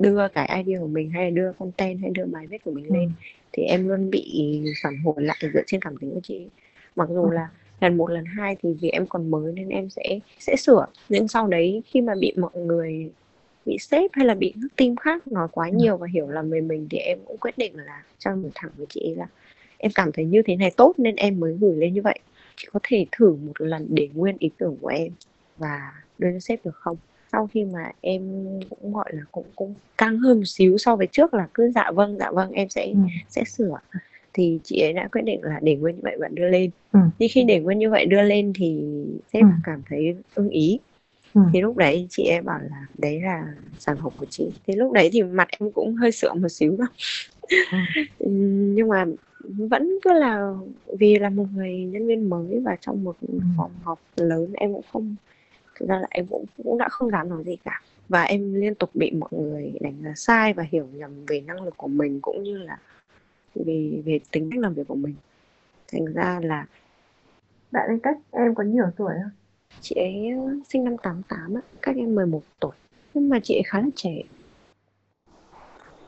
đưa 0.00 0.28
cái 0.28 0.62
idea 0.64 0.80
của 0.80 0.86
mình 0.86 1.10
hay 1.10 1.24
là 1.24 1.30
đưa 1.30 1.52
content 1.58 2.00
hay 2.00 2.10
đưa 2.10 2.24
bài 2.24 2.46
viết 2.46 2.64
của 2.64 2.70
mình 2.70 2.84
Ừ. 2.88 2.94
lên 2.94 3.12
thì 3.52 3.62
em 3.62 3.88
luôn 3.88 4.10
bị 4.10 4.60
phản 4.82 4.96
hồi 5.04 5.14
lại 5.18 5.36
dựa 5.54 5.62
trên 5.66 5.80
cảm 5.80 5.96
tính 5.96 6.10
của 6.14 6.20
chị 6.22 6.46
mặc 6.96 7.08
dù 7.12 7.22
Ừ. 7.22 7.34
là 7.34 7.48
lần 7.80 7.96
một 7.96 8.10
lần 8.10 8.24
hai 8.24 8.56
thì 8.62 8.68
vì 8.80 8.88
em 8.88 9.06
còn 9.06 9.30
mới 9.30 9.52
nên 9.52 9.68
em 9.68 9.88
sẽ 9.90 10.18
sẽ 10.38 10.56
sửa 10.56 10.86
nhưng 11.08 11.28
sau 11.28 11.46
đấy 11.46 11.82
khi 11.86 12.00
mà 12.00 12.14
bị 12.20 12.32
mọi 12.36 12.52
người 12.54 13.10
bị 13.66 13.78
sếp 13.78 14.10
hay 14.14 14.26
là 14.26 14.34
bị 14.34 14.52
các 14.62 14.70
team 14.76 14.96
khác 14.96 15.28
nói 15.28 15.48
quá 15.52 15.68
Ừ. 15.68 15.76
nhiều 15.76 15.96
và 15.96 16.06
hiểu 16.12 16.28
lầm 16.28 16.50
về 16.50 16.60
mình 16.60 16.86
thì 16.90 16.98
em 16.98 17.18
cũng 17.24 17.36
quyết 17.38 17.58
định 17.58 17.76
là 17.76 18.02
trao 18.18 18.36
đổi 18.36 18.50
thẳng 18.54 18.70
với 18.76 18.86
chị 18.90 19.14
là 19.16 19.26
em 19.78 19.92
cảm 19.94 20.12
thấy 20.12 20.24
như 20.24 20.42
thế 20.46 20.56
này 20.56 20.70
tốt 20.76 20.94
nên 20.98 21.16
em 21.16 21.40
mới 21.40 21.56
gửi 21.60 21.76
lên 21.76 21.94
như 21.94 22.02
vậy 22.02 22.18
chị 22.56 22.68
có 22.72 22.80
thể 22.82 23.06
thử 23.12 23.34
một 23.34 23.52
lần 23.60 23.86
để 23.90 24.08
nguyên 24.14 24.36
ý 24.38 24.50
tưởng 24.58 24.76
của 24.80 24.88
em 24.88 25.12
và 25.56 25.80
đưa 26.18 26.32
cho 26.32 26.38
sếp 26.40 26.64
được 26.64 26.76
không 26.76 26.96
sau 27.32 27.46
khi 27.54 27.64
mà 27.64 27.90
em 28.00 28.22
cũng 28.70 28.92
gọi 28.92 29.10
là 29.12 29.22
cũng 29.32 29.52
cũng 29.56 29.74
căng 29.98 30.18
hơn 30.18 30.36
một 30.38 30.44
xíu 30.46 30.78
so 30.78 30.96
với 30.96 31.06
trước 31.12 31.34
là 31.34 31.48
cứ 31.54 31.70
dạ 31.74 31.90
vâng 31.94 32.16
dạ 32.18 32.30
vâng 32.30 32.50
em 32.52 32.68
sẽ 32.68 32.86
Ừ. 32.86 32.98
sẽ 33.28 33.44
sửa 33.44 33.78
thì 34.32 34.60
chị 34.64 34.80
ấy 34.80 34.92
đã 34.92 35.08
quyết 35.12 35.22
định 35.24 35.40
là 35.42 35.60
để 35.62 35.76
nguyên 35.76 35.94
như 35.96 36.00
vậy 36.04 36.16
bạn 36.20 36.34
đưa 36.34 36.48
lên 36.48 36.70
Ừ. 36.92 37.00
nhưng 37.18 37.28
khi 37.32 37.44
để 37.44 37.60
nguyên 37.60 37.78
như 37.78 37.90
vậy 37.90 38.06
đưa 38.06 38.22
lên 38.22 38.52
thì 38.56 38.82
sếp 39.32 39.42
Ừ. 39.42 39.48
cảm 39.64 39.82
thấy 39.90 40.14
ưng 40.34 40.48
ý 40.48 40.80
Ừ. 41.34 41.40
thì 41.52 41.60
lúc 41.60 41.76
đấy 41.76 42.06
chị 42.10 42.22
em 42.24 42.44
bảo 42.44 42.58
là 42.70 42.86
đấy 42.98 43.20
là 43.22 43.44
sản 43.78 43.96
phẩm 44.02 44.12
của 44.16 44.26
chị 44.30 44.44
thì 44.66 44.74
lúc 44.76 44.92
đấy 44.92 45.08
thì 45.12 45.22
mặt 45.22 45.48
em 45.60 45.72
cũng 45.72 45.94
hơi 45.94 46.12
sượng 46.12 46.42
một 46.42 46.48
xíu 46.48 46.76
đâu 46.76 46.88
Ừ. 47.70 47.78
nhưng 48.74 48.88
mà 48.88 49.04
vẫn 49.48 49.98
cứ 50.02 50.12
là 50.12 50.54
vì 50.98 51.18
là 51.18 51.30
một 51.30 51.46
người 51.54 51.84
nhân 51.84 52.06
viên 52.06 52.30
mới 52.30 52.60
và 52.64 52.76
trong 52.80 53.04
một 53.04 53.16
phòng 53.56 53.70
họp 53.82 54.00
lớn 54.16 54.52
em 54.52 54.72
cũng 54.72 54.84
không 54.92 55.16
thực 55.74 55.88
ra 55.88 55.98
là 55.98 56.06
em 56.10 56.26
cũng 56.26 56.44
cũng 56.64 56.78
đã 56.78 56.88
không 56.88 57.10
dám 57.10 57.28
nói 57.28 57.44
gì 57.44 57.56
cả. 57.64 57.80
Và 58.08 58.22
em 58.22 58.54
liên 58.54 58.74
tục 58.74 58.90
bị 58.94 59.10
mọi 59.10 59.30
người 59.32 59.72
đánh 59.80 59.94
giá 60.02 60.12
sai 60.16 60.52
và 60.52 60.62
hiểu 60.72 60.86
nhầm 60.92 61.26
về 61.26 61.40
năng 61.40 61.62
lực 61.62 61.74
của 61.76 61.88
mình 61.88 62.20
cũng 62.20 62.42
như 62.42 62.58
là 62.58 62.78
về 63.54 64.02
về 64.04 64.20
tính 64.30 64.50
cách 64.50 64.60
làm 64.60 64.74
việc 64.74 64.88
của 64.88 64.94
mình. 64.94 65.14
Thành 65.92 66.04
ra 66.14 66.40
là 66.42 66.66
bạn 67.70 67.88
ấy 67.88 67.98
cách 68.02 68.18
em 68.30 68.54
có 68.54 68.62
nhiều 68.62 68.86
tuổi 68.96 69.14
không? 69.22 69.32
Chị 69.80 69.94
ấy 69.94 70.30
sinh 70.68 70.84
năm 70.84 70.96
88 70.96 71.54
á, 71.54 71.60
cách 71.82 71.96
em 71.96 72.14
11 72.14 72.42
tuổi. 72.60 72.72
Nhưng 73.14 73.28
mà 73.28 73.38
chị 73.42 73.54
ấy 73.54 73.62
khá 73.66 73.80
là 73.80 73.88
trẻ. 73.94 74.22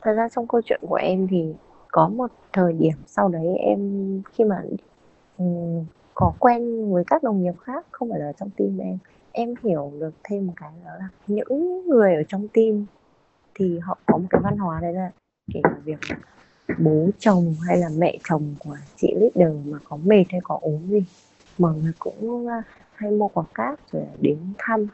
Thật 0.01 0.13
ra 0.13 0.29
trong 0.29 0.47
câu 0.47 0.61
chuyện 0.61 0.81
của 0.87 0.95
em 0.95 1.27
thì 1.27 1.53
có 1.97 2.07
một 2.07 2.31
thời 2.53 2.73
điểm 2.73 2.93
sau 3.07 3.29
đấy 3.29 3.47
em 3.59 3.79
khi 4.33 4.43
mà 4.43 4.61
um, 5.37 5.85
có 6.13 6.33
quen 6.39 6.91
với 6.93 7.03
các 7.07 7.23
đồng 7.23 7.43
nghiệp 7.43 7.53
khác 7.63 7.85
không 7.91 8.09
phải 8.09 8.19
là 8.19 8.31
trong 8.39 8.49
team 8.49 8.77
em 8.77 8.97
em 9.31 9.53
hiểu 9.63 9.91
được 9.99 10.11
thêm 10.23 10.47
một 10.47 10.53
cái 10.55 10.71
đó 10.85 10.91
là 10.99 11.09
những 11.27 11.87
người 11.87 12.15
ở 12.15 12.23
trong 12.23 12.47
team 12.47 12.85
thì 13.55 13.79
họ 13.79 13.97
có 14.05 14.17
một 14.17 14.27
cái 14.29 14.41
văn 14.43 14.57
hóa 14.57 14.79
đấy 14.81 14.93
là 14.93 15.11
kể 15.53 15.59
cả 15.63 15.75
việc 15.83 15.99
bố 16.79 17.09
chồng 17.19 17.55
hay 17.67 17.77
là 17.77 17.89
mẹ 17.97 18.17
chồng 18.29 18.55
của 18.59 18.77
chị 18.95 19.15
leader 19.15 19.55
mà 19.65 19.77
có 19.89 19.97
mệt 19.97 20.23
hay 20.29 20.41
có 20.43 20.59
ốm 20.61 20.87
gì 20.89 21.03
mọi 21.57 21.73
người 21.75 21.93
cũng 21.99 22.47
à, 22.47 22.63
hay 22.95 23.11
mua 23.11 23.27
quà 23.27 23.43
cáp 23.53 23.79
rồi 23.91 24.03
đến 24.21 24.37
thăm 24.57 24.87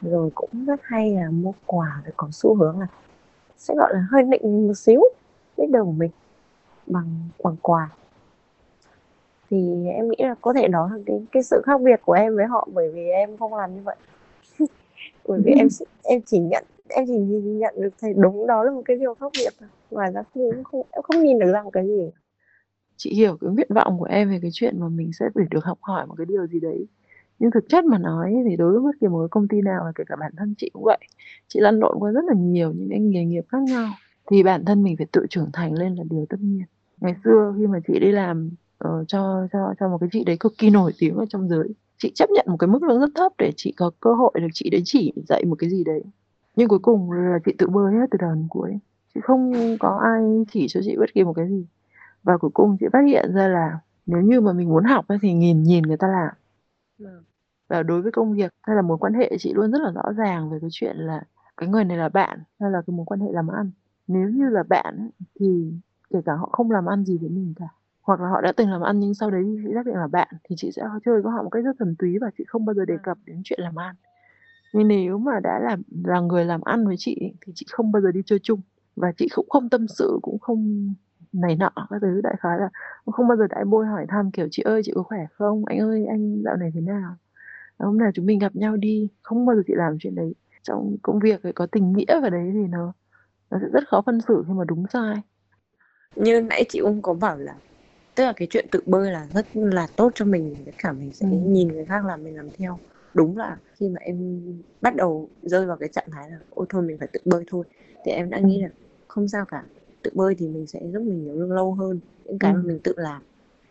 rồi 0.00 0.30
cũng 0.34 0.64
rất 0.66 0.80
hay 0.82 1.14
là 1.14 1.30
mua 1.30 1.52
quà 1.66 2.02
rồi 2.04 2.12
có 2.16 2.28
xu 2.32 2.54
hướng 2.54 2.80
là 2.80 2.86
sẽ 3.56 3.74
gọi 3.74 3.94
là 3.94 4.06
hơi 4.10 4.22
nịnh 4.22 4.66
một 4.66 4.74
xíu 4.74 5.02
leader 5.56 5.82
của 5.84 5.92
mình 5.92 6.10
bằng 6.92 7.28
bằng 7.44 7.56
quà. 7.62 7.90
Thì 9.50 9.88
em 9.94 10.08
nghĩ 10.08 10.16
là 10.18 10.34
có 10.40 10.52
thể 10.52 10.68
đó 10.68 10.90
là 10.92 10.98
cái 11.06 11.26
cái 11.32 11.42
sự 11.42 11.62
khác 11.64 11.80
biệt 11.80 12.00
của 12.04 12.12
em 12.12 12.36
với 12.36 12.46
họ 12.46 12.68
bởi 12.72 12.90
vì 12.94 13.04
em 13.06 13.36
không 13.36 13.54
làm 13.54 13.74
như 13.74 13.80
vậy. 13.84 13.96
Bởi 15.28 15.40
vì 15.44 15.52
em 15.52 15.68
em 16.02 16.20
chỉ 16.26 16.38
nhận 16.38 16.64
em 16.88 17.06
chỉ 17.06 17.12
nhìn 17.12 17.58
nhận 17.58 17.74
được 17.80 17.90
thấy 18.00 18.14
đúng 18.16 18.46
đó 18.46 18.64
là 18.64 18.70
một 18.70 18.82
cái 18.84 18.96
điều 18.96 19.14
khác 19.14 19.32
biệt 19.38 19.52
thôi. 19.60 19.68
Ngoài 19.90 20.12
ra 20.12 20.22
không, 20.34 20.64
không 20.64 20.86
em 20.90 21.02
không 21.02 21.22
nhìn 21.22 21.38
được 21.38 21.52
ra 21.52 21.62
một 21.62 21.70
cái 21.70 21.86
gì. 21.86 22.10
Chị 22.96 23.14
hiểu 23.14 23.36
cái 23.40 23.50
nguyện 23.50 23.68
vọng 23.74 23.98
của 23.98 24.04
em 24.04 24.30
về 24.30 24.38
cái 24.42 24.50
chuyện 24.54 24.80
mà 24.80 24.88
mình 24.88 25.10
sẽ 25.12 25.26
phải 25.34 25.44
được 25.50 25.64
học 25.64 25.78
hỏi 25.80 26.06
một 26.06 26.14
cái 26.18 26.26
điều 26.28 26.46
gì 26.46 26.60
đấy. 26.60 26.86
Nhưng 27.38 27.50
thực 27.50 27.64
chất 27.68 27.84
mà 27.84 27.98
nói 27.98 28.34
thì 28.48 28.56
đối 28.56 28.72
với 28.72 28.80
bất 28.80 29.00
kỳ 29.00 29.08
một 29.08 29.20
cái 29.20 29.28
công 29.30 29.48
ty 29.48 29.60
nào 29.60 29.80
và 29.84 29.92
kể 29.94 30.04
cả 30.06 30.16
bản 30.20 30.32
thân 30.36 30.54
chị 30.58 30.70
cũng 30.72 30.84
vậy. 30.84 30.98
Chị 31.48 31.60
lăn 31.60 31.78
lộn 31.78 31.96
qua 31.98 32.10
rất 32.10 32.24
là 32.24 32.34
nhiều 32.36 32.72
những 32.72 32.88
cái 32.90 33.00
nghề 33.00 33.24
nghiệp 33.24 33.44
khác 33.48 33.62
nhau. 33.62 33.88
Thì 34.30 34.42
bản 34.42 34.64
thân 34.64 34.82
mình 34.82 34.96
phải 34.96 35.06
tự 35.12 35.26
trưởng 35.30 35.50
thành 35.52 35.72
lên 35.72 35.94
là 35.94 36.04
điều 36.10 36.26
tất 36.28 36.36
nhiên 36.40 36.64
ngày 37.02 37.14
xưa 37.24 37.54
khi 37.58 37.66
mà 37.66 37.78
chị 37.86 37.98
đi 38.00 38.12
làm 38.12 38.50
uh, 38.88 39.08
cho 39.08 39.46
cho 39.52 39.74
cho 39.80 39.88
một 39.88 39.98
cái 40.00 40.08
chị 40.12 40.24
đấy 40.24 40.36
cực 40.40 40.52
kỳ 40.58 40.70
nổi 40.70 40.92
tiếng 40.98 41.16
ở 41.16 41.26
trong 41.28 41.48
giới 41.48 41.68
chị 41.98 42.12
chấp 42.14 42.30
nhận 42.30 42.46
một 42.48 42.56
cái 42.56 42.68
mức 42.68 42.82
lương 42.82 43.00
rất 43.00 43.10
thấp 43.14 43.32
để 43.38 43.52
chị 43.56 43.74
có 43.76 43.90
cơ 44.00 44.14
hội 44.14 44.32
được 44.34 44.48
chị 44.52 44.70
đấy 44.70 44.82
chỉ 44.84 45.12
dạy 45.28 45.44
một 45.44 45.56
cái 45.58 45.70
gì 45.70 45.84
đấy. 45.84 46.02
Nhưng 46.56 46.68
cuối 46.68 46.78
cùng 46.78 47.12
là 47.12 47.38
chị 47.44 47.52
tự 47.58 47.66
bơi 47.68 47.94
hết 47.94 48.06
từ 48.10 48.18
đầu 48.20 48.34
đến 48.34 48.46
cuối 48.50 48.78
chị 49.14 49.20
không 49.24 49.52
có 49.80 50.00
ai 50.04 50.22
chỉ 50.52 50.66
cho 50.68 50.80
chị 50.84 50.96
bất 50.96 51.14
kỳ 51.14 51.24
một 51.24 51.32
cái 51.32 51.48
gì. 51.48 51.66
Và 52.22 52.36
cuối 52.36 52.50
cùng 52.54 52.76
chị 52.80 52.86
phát 52.92 53.02
hiện 53.06 53.34
ra 53.34 53.48
là 53.48 53.78
nếu 54.06 54.22
như 54.22 54.40
mà 54.40 54.52
mình 54.52 54.68
muốn 54.68 54.84
học 54.84 55.04
thì 55.22 55.32
nhìn 55.32 55.62
nhìn 55.62 55.82
người 55.82 55.96
ta 55.96 56.08
làm. 56.08 56.34
Và 57.68 57.82
đối 57.82 58.02
với 58.02 58.12
công 58.12 58.32
việc 58.34 58.52
hay 58.62 58.76
là 58.76 58.82
mối 58.82 58.98
quan 58.98 59.14
hệ 59.14 59.36
chị 59.38 59.52
luôn 59.54 59.72
rất 59.72 59.82
là 59.82 59.92
rõ 59.92 60.12
ràng 60.16 60.50
về 60.50 60.58
cái 60.60 60.70
chuyện 60.72 60.96
là 60.96 61.22
cái 61.56 61.68
người 61.68 61.84
này 61.84 61.96
là 61.96 62.08
bạn 62.08 62.38
hay 62.60 62.70
là 62.70 62.82
cái 62.86 62.96
mối 62.96 63.06
quan 63.06 63.20
hệ 63.20 63.28
làm 63.32 63.48
ăn. 63.48 63.70
Nếu 64.06 64.28
như 64.28 64.48
là 64.48 64.62
bạn 64.62 65.10
thì 65.40 65.72
kể 66.12 66.18
cả 66.26 66.32
họ 66.34 66.48
không 66.52 66.70
làm 66.70 66.86
ăn 66.86 67.04
gì 67.04 67.18
với 67.18 67.30
mình 67.30 67.54
cả. 67.56 67.68
Hoặc 68.02 68.20
là 68.20 68.28
họ 68.28 68.40
đã 68.40 68.52
từng 68.56 68.70
làm 68.70 68.80
ăn 68.80 69.00
nhưng 69.00 69.14
sau 69.14 69.30
đấy 69.30 69.44
chị 69.64 69.70
xác 69.74 69.86
định 69.86 69.94
là 69.94 70.06
bạn 70.06 70.28
thì 70.44 70.56
chị 70.58 70.70
sẽ 70.76 70.82
chơi 71.04 71.22
với 71.22 71.32
họ 71.32 71.42
một 71.42 71.50
cách 71.50 71.64
rất 71.64 71.72
thuần 71.78 71.96
túy 71.98 72.18
và 72.18 72.30
chị 72.38 72.44
không 72.48 72.64
bao 72.64 72.74
giờ 72.74 72.84
đề 72.84 72.94
cập 73.02 73.18
đến 73.26 73.40
chuyện 73.44 73.60
làm 73.62 73.76
ăn. 73.76 73.94
Nhưng 74.72 74.88
nếu 74.88 75.18
mà 75.18 75.40
đã 75.40 75.58
là 75.58 75.76
là 76.04 76.20
người 76.20 76.44
làm 76.44 76.60
ăn 76.60 76.86
với 76.86 76.96
chị 76.98 77.32
thì 77.40 77.52
chị 77.54 77.66
không 77.70 77.92
bao 77.92 78.02
giờ 78.02 78.12
đi 78.12 78.20
chơi 78.26 78.38
chung. 78.42 78.60
Và 78.96 79.12
chị 79.16 79.28
cũng 79.34 79.48
không 79.48 79.68
tâm 79.68 79.88
sự 79.88 80.18
cũng 80.22 80.38
không 80.38 80.94
này 81.32 81.56
nọ 81.56 81.70
các 81.90 81.98
thứ. 82.02 82.20
Đại 82.20 82.34
khái 82.40 82.58
là 82.58 82.68
không 83.06 83.28
bao 83.28 83.36
giờ 83.36 83.46
đại 83.46 83.64
bôi 83.64 83.86
hỏi 83.86 84.06
thăm 84.08 84.30
kiểu 84.30 84.48
chị 84.50 84.62
ơi 84.62 84.82
chị 84.84 84.92
có 84.94 85.02
khỏe 85.02 85.26
không? 85.32 85.64
Anh 85.64 85.78
ơi 85.78 86.06
anh 86.06 86.42
dạo 86.44 86.56
này 86.56 86.70
thế 86.74 86.80
nào? 86.80 87.16
Hôm 87.78 87.98
nào 87.98 88.10
chúng 88.14 88.26
mình 88.26 88.38
gặp 88.38 88.56
nhau 88.56 88.76
đi. 88.76 89.08
Không 89.22 89.46
bao 89.46 89.56
giờ 89.56 89.62
chị 89.66 89.74
làm 89.76 89.96
chuyện 90.00 90.14
đấy. 90.14 90.34
Trong 90.62 90.96
công 91.02 91.18
việc 91.18 91.40
có 91.54 91.66
tình 91.66 91.92
nghĩa 91.92 92.20
vào 92.20 92.30
đấy 92.30 92.50
thì 92.52 92.66
nó 92.68 92.92
nó 93.50 93.58
sẽ 93.60 93.66
rất 93.72 93.88
khó 93.88 94.02
phân 94.06 94.20
xử 94.20 94.44
khi 94.46 94.52
mà 94.52 94.64
đúng 94.64 94.86
sai 94.92 95.22
như 96.16 96.40
nãy 96.40 96.64
chị 96.68 96.80
cũng 96.80 97.02
có 97.02 97.14
bảo 97.14 97.38
là 97.38 97.54
tức 98.14 98.24
là 98.24 98.32
cái 98.36 98.48
chuyện 98.50 98.66
tự 98.70 98.80
bơi 98.86 99.10
là 99.10 99.26
rất 99.34 99.46
là 99.54 99.86
tốt 99.96 100.12
cho 100.14 100.24
mình 100.24 100.56
tất 100.66 100.72
cả 100.78 100.92
mình 100.92 101.12
sẽ 101.12 101.26
ừ. 101.30 101.36
nhìn 101.46 101.68
người 101.68 101.84
khác 101.84 102.04
làm 102.04 102.24
mình 102.24 102.36
làm 102.36 102.48
theo. 102.58 102.78
Đúng 103.14 103.38
là 103.38 103.56
khi 103.76 103.88
mà 103.88 104.00
em 104.00 104.42
bắt 104.80 104.96
đầu 104.96 105.28
rơi 105.42 105.66
vào 105.66 105.76
cái 105.76 105.88
trạng 105.88 106.10
thái 106.12 106.30
là 106.30 106.38
ôi 106.50 106.66
thôi 106.68 106.82
mình 106.82 106.98
phải 106.98 107.08
tự 107.12 107.20
bơi 107.24 107.44
thôi. 107.50 107.64
Thì 108.04 108.12
em 108.12 108.30
đã 108.30 108.38
nghĩ 108.38 108.62
là 108.62 108.68
không 109.08 109.28
sao 109.28 109.44
cả 109.44 109.62
tự 110.02 110.10
bơi 110.14 110.34
thì 110.34 110.48
mình 110.48 110.66
sẽ 110.66 110.80
giúp 110.92 111.02
mình 111.02 111.24
nhiều 111.24 111.34
lương 111.34 111.52
lâu 111.52 111.74
hơn 111.74 112.00
những 112.24 112.38
cái 112.38 112.52
ừ. 112.52 112.56
mà 112.56 112.62
mình 112.66 112.78
tự 112.78 112.92
làm. 112.96 113.22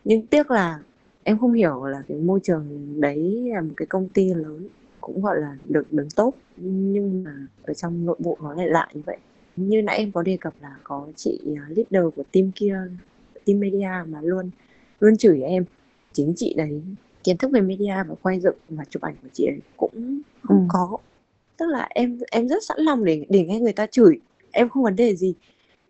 Nhưng 0.04 0.28
tiếc 0.28 0.52
là 0.52 0.80
em 1.24 1.40
không 1.40 1.54
hiểu 1.54 1.86
là 1.86 2.04
cái 2.08 2.18
môi 2.18 2.40
trường 2.44 2.96
đấy 3.02 3.50
là 3.54 3.62
một 3.62 3.74
cái 3.78 3.86
công 3.86 4.10
ty 4.10 4.34
lớn 4.34 4.68
cũng 5.02 5.22
gọi 5.22 5.42
là 5.42 5.58
được 5.66 5.94
đứng 5.94 6.10
tốt 6.10 6.34
nhưng 6.58 7.24
mà 7.24 7.48
ở 7.64 7.74
trong 7.74 8.06
nội 8.06 8.16
bộ 8.20 8.38
nó 8.42 8.54
lại 8.54 8.70
lại 8.70 8.88
như 8.94 9.02
vậy 9.06 9.18
như 9.56 9.82
nãy 9.82 9.98
em 9.98 10.12
có 10.12 10.22
đề 10.22 10.38
cập 10.42 10.54
là 10.62 10.76
có 10.84 11.08
chị 11.16 11.40
à, 11.58 11.64
leader 11.70 12.14
của 12.16 12.24
team 12.32 12.52
kia 12.56 12.78
team 13.46 13.60
media 13.60 13.90
mà 14.08 14.22
luôn 14.22 14.50
luôn 15.00 15.18
chửi 15.18 15.42
em. 15.42 15.66
Chính 16.14 16.34
chị 16.36 16.54
đấy 16.58 16.82
kiến 17.24 17.38
thức 17.38 17.52
về 17.52 17.62
media 17.62 17.96
và 18.08 18.16
quay 18.22 18.40
dựng 18.40 18.56
và 18.70 18.84
chụp 18.90 19.02
ảnh 19.02 19.16
của 19.22 19.28
chị 19.34 19.46
ấy 19.46 19.60
cũng 19.78 20.22
không 20.44 20.58
ừ. 20.58 20.66
có. 20.70 20.98
Tức 21.58 21.66
là 21.66 21.88
em 21.90 22.20
em 22.32 22.48
rất 22.48 22.64
sẵn 22.64 22.80
lòng 22.80 23.06
để 23.06 23.26
để 23.30 23.46
nghe 23.46 23.60
người 23.60 23.74
ta 23.74 23.88
chửi. 23.88 24.20
Em 24.52 24.70
không 24.70 24.84
vấn 24.84 24.96
đề 24.96 25.16
gì. 25.16 25.34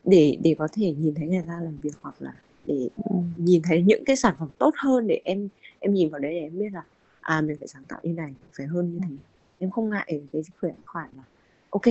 Để 0.04 0.38
để 0.44 0.56
có 0.60 0.68
thể 0.74 0.94
nhìn 0.94 1.14
thấy 1.16 1.28
người 1.28 1.44
ta 1.48 1.60
làm 1.62 1.78
việc 1.82 1.94
hoặc 2.02 2.16
là 2.20 2.34
để 2.66 2.90
ừ. 3.10 3.16
nhìn 3.38 3.62
thấy 3.62 3.82
những 3.82 4.06
cái 4.06 4.16
sản 4.16 4.36
phẩm 4.40 4.50
tốt 4.58 4.74
hơn 4.78 5.08
để 5.08 5.22
em 5.24 5.50
em 5.80 5.94
nhìn 5.94 6.10
vào 6.10 6.20
đấy 6.20 6.34
để 6.34 6.40
em 6.40 6.60
biết 6.60 6.70
là 6.74 6.84
à 7.22 7.42
mình 7.42 7.58
phải 7.60 7.68
sáng 7.68 7.84
tạo 7.84 8.00
như 8.04 8.14
này 8.14 8.34
phải 8.54 8.68
hơn 8.68 8.94
như 8.94 9.00
thế. 9.10 9.16
Em 9.60 9.72
không 9.72 9.90
ngại 9.90 10.22
cái 10.34 10.42
khuyển 10.60 10.76
khoản 10.86 11.10
là 11.18 11.24
ok 11.70 11.82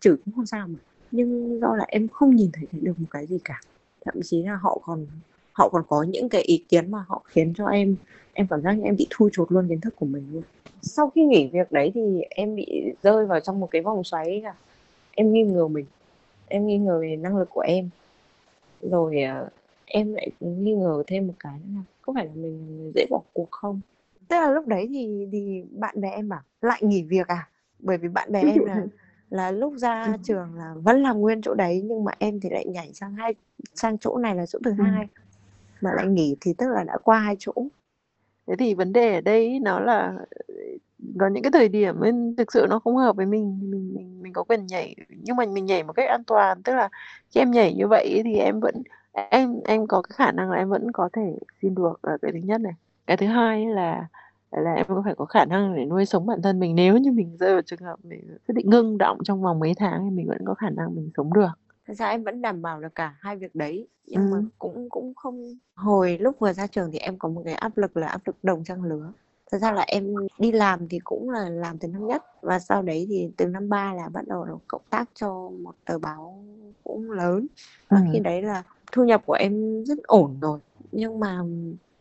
chửi 0.00 0.16
cũng 0.24 0.34
không 0.34 0.46
sao 0.46 0.68
mà 0.68 0.78
nhưng 1.12 1.60
do 1.60 1.76
là 1.76 1.84
em 1.88 2.08
không 2.08 2.36
nhìn 2.36 2.50
thấy 2.52 2.66
được 2.72 3.00
một 3.00 3.06
cái 3.10 3.26
gì 3.26 3.38
cả. 3.44 3.60
Thậm 4.04 4.14
chí 4.24 4.42
là 4.42 4.56
họ 4.56 4.80
còn 4.84 5.06
họ 5.52 5.68
còn 5.68 5.82
có 5.88 6.02
những 6.02 6.28
cái 6.28 6.42
ý 6.42 6.64
kiến 6.68 6.90
mà 6.90 7.04
họ 7.08 7.22
khiến 7.26 7.52
cho 7.56 7.66
em 7.66 7.96
em 8.32 8.46
cảm 8.46 8.62
giác 8.62 8.72
như 8.72 8.82
em 8.84 8.96
bị 8.96 9.06
thu 9.10 9.28
chột 9.32 9.52
luôn 9.52 9.68
kiến 9.68 9.80
thức 9.80 9.96
của 9.96 10.06
mình 10.06 10.26
luôn. 10.32 10.42
Sau 10.82 11.10
khi 11.14 11.24
nghỉ 11.24 11.48
việc 11.52 11.72
đấy 11.72 11.90
thì 11.94 12.20
em 12.30 12.56
bị 12.56 12.92
rơi 13.02 13.26
vào 13.26 13.40
trong 13.40 13.60
một 13.60 13.70
cái 13.70 13.82
vòng 13.82 14.04
xoáy 14.04 14.40
là 14.40 14.54
em 15.10 15.32
nghi 15.32 15.42
ngờ 15.42 15.68
mình. 15.68 15.86
Em 16.48 16.66
nghi 16.66 16.78
ngờ 16.78 16.98
về 17.00 17.16
năng 17.16 17.36
lực 17.36 17.50
của 17.50 17.60
em. 17.60 17.88
Rồi 18.82 19.16
uh, 19.44 19.52
em 19.86 20.14
lại 20.14 20.30
nghi 20.40 20.74
ngờ 20.74 21.02
thêm 21.06 21.26
một 21.26 21.34
cái 21.38 21.58
là 21.74 21.82
có 22.02 22.12
phải 22.12 22.26
là 22.26 22.32
mình 22.34 22.92
dễ 22.94 23.06
bỏ 23.10 23.20
cuộc 23.32 23.50
không? 23.50 23.80
Tức 24.28 24.36
là 24.36 24.50
lúc 24.50 24.66
đấy 24.66 24.86
thì 24.90 25.28
thì 25.32 25.62
bạn 25.70 26.00
bè 26.00 26.10
em 26.10 26.28
bảo 26.28 26.40
lại 26.60 26.80
nghỉ 26.84 27.02
việc 27.02 27.26
à? 27.26 27.48
Bởi 27.78 27.96
vì 27.96 28.08
bạn 28.08 28.32
bè 28.32 28.40
em 28.54 28.64
là 28.64 28.86
là 29.32 29.50
lúc 29.50 29.74
ra 29.76 30.16
trường 30.22 30.54
là 30.54 30.74
vẫn 30.82 31.02
làm 31.02 31.18
nguyên 31.18 31.42
chỗ 31.42 31.54
đấy 31.54 31.82
nhưng 31.84 32.04
mà 32.04 32.12
em 32.18 32.40
thì 32.40 32.50
lại 32.50 32.66
nhảy 32.66 32.92
sang 32.94 33.14
hai 33.14 33.34
sang 33.74 33.98
chỗ 33.98 34.18
này 34.18 34.34
là 34.34 34.46
chỗ 34.46 34.58
thứ 34.64 34.70
ừ. 34.78 34.84
hai 34.84 35.06
mà 35.80 35.90
lại 35.96 36.06
nghỉ 36.06 36.36
thì 36.40 36.54
tức 36.58 36.66
là 36.68 36.84
đã 36.84 36.98
qua 37.04 37.18
hai 37.18 37.36
chỗ. 37.38 37.52
Thế 38.46 38.54
thì 38.58 38.74
vấn 38.74 38.92
đề 38.92 39.14
ở 39.14 39.20
đây 39.20 39.58
nó 39.58 39.80
là 39.80 40.14
có 41.18 41.28
những 41.28 41.42
cái 41.42 41.52
thời 41.52 41.68
điểm 41.68 42.00
ấy, 42.00 42.12
thực 42.38 42.52
sự 42.52 42.66
nó 42.70 42.78
không 42.78 42.96
hợp 42.96 43.16
với 43.16 43.26
mình 43.26 43.70
mình 43.70 43.94
mình 43.94 44.22
mình 44.22 44.32
có 44.32 44.42
quyền 44.42 44.66
nhảy 44.66 44.96
nhưng 45.08 45.36
mà 45.36 45.44
mình 45.46 45.66
nhảy 45.66 45.82
một 45.82 45.92
cách 45.92 46.08
an 46.08 46.24
toàn 46.24 46.62
tức 46.62 46.74
là 46.74 46.88
khi 47.30 47.40
em 47.40 47.50
nhảy 47.50 47.74
như 47.74 47.88
vậy 47.88 48.22
thì 48.24 48.34
em 48.34 48.60
vẫn 48.60 48.82
em 49.12 49.60
em 49.64 49.86
có 49.86 50.02
cái 50.02 50.14
khả 50.14 50.32
năng 50.32 50.50
là 50.50 50.56
em 50.56 50.68
vẫn 50.68 50.92
có 50.92 51.08
thể 51.12 51.36
xin 51.62 51.74
được 51.74 52.00
là 52.02 52.16
cái 52.22 52.32
thứ 52.32 52.38
nhất 52.38 52.60
này. 52.60 52.72
Cái 53.06 53.16
thứ 53.16 53.26
hai 53.26 53.66
là 53.66 54.06
là 54.60 54.74
em 54.74 54.86
có 54.88 55.02
phải 55.04 55.14
có 55.14 55.24
khả 55.24 55.44
năng 55.44 55.76
để 55.76 55.84
nuôi 55.84 56.06
sống 56.06 56.26
bản 56.26 56.42
thân 56.42 56.60
mình. 56.60 56.74
Nếu 56.74 56.98
như 56.98 57.12
mình 57.12 57.36
rơi 57.36 57.52
vào 57.52 57.62
trường 57.62 57.80
hợp 57.80 57.96
mình 58.02 58.38
quyết 58.46 58.54
định 58.54 58.70
ngưng 58.70 58.98
động 58.98 59.18
trong 59.24 59.42
vòng 59.42 59.58
mấy 59.58 59.74
tháng 59.76 60.04
thì 60.04 60.16
mình 60.16 60.28
vẫn 60.28 60.38
có 60.46 60.54
khả 60.54 60.70
năng 60.70 60.94
mình 60.94 61.10
sống 61.16 61.32
được. 61.32 61.50
Thật 61.86 61.94
ra 61.94 62.08
em 62.08 62.24
vẫn 62.24 62.42
đảm 62.42 62.62
bảo 62.62 62.80
được 62.80 62.94
cả 62.94 63.16
hai 63.20 63.36
việc 63.36 63.54
đấy 63.54 63.88
nhưng 64.06 64.30
ừ. 64.30 64.34
mà 64.34 64.48
cũng 64.58 64.90
cũng 64.90 65.14
không 65.14 65.58
hồi 65.74 66.18
lúc 66.18 66.36
vừa 66.38 66.52
ra 66.52 66.66
trường 66.66 66.90
thì 66.92 66.98
em 66.98 67.18
có 67.18 67.28
một 67.28 67.42
cái 67.44 67.54
áp 67.54 67.78
lực 67.78 67.96
là 67.96 68.06
áp 68.06 68.20
lực 68.26 68.36
đồng 68.42 68.64
trang 68.64 68.82
lứa. 68.82 69.12
Thật 69.50 69.58
ra 69.58 69.72
là 69.72 69.84
em 69.86 70.14
đi 70.38 70.52
làm 70.52 70.88
thì 70.88 70.98
cũng 71.04 71.30
là 71.30 71.48
làm 71.48 71.78
từ 71.78 71.88
năm 71.88 72.06
nhất 72.06 72.22
và 72.40 72.58
sau 72.58 72.82
đấy 72.82 73.06
thì 73.08 73.30
từ 73.36 73.46
năm 73.46 73.68
ba 73.68 73.94
là 73.94 74.08
bắt 74.08 74.26
đầu 74.26 74.60
cộng 74.68 74.82
tác 74.90 75.08
cho 75.14 75.50
một 75.62 75.74
tờ 75.84 75.98
báo 75.98 76.44
cũng 76.84 77.10
lớn. 77.10 77.46
Và 77.88 77.98
ừ. 77.98 78.04
khi 78.12 78.18
đấy 78.18 78.42
là 78.42 78.62
thu 78.92 79.04
nhập 79.04 79.22
của 79.26 79.32
em 79.32 79.84
rất 79.84 79.98
ổn 80.02 80.36
rồi. 80.40 80.58
Nhưng 80.92 81.20
mà 81.20 81.40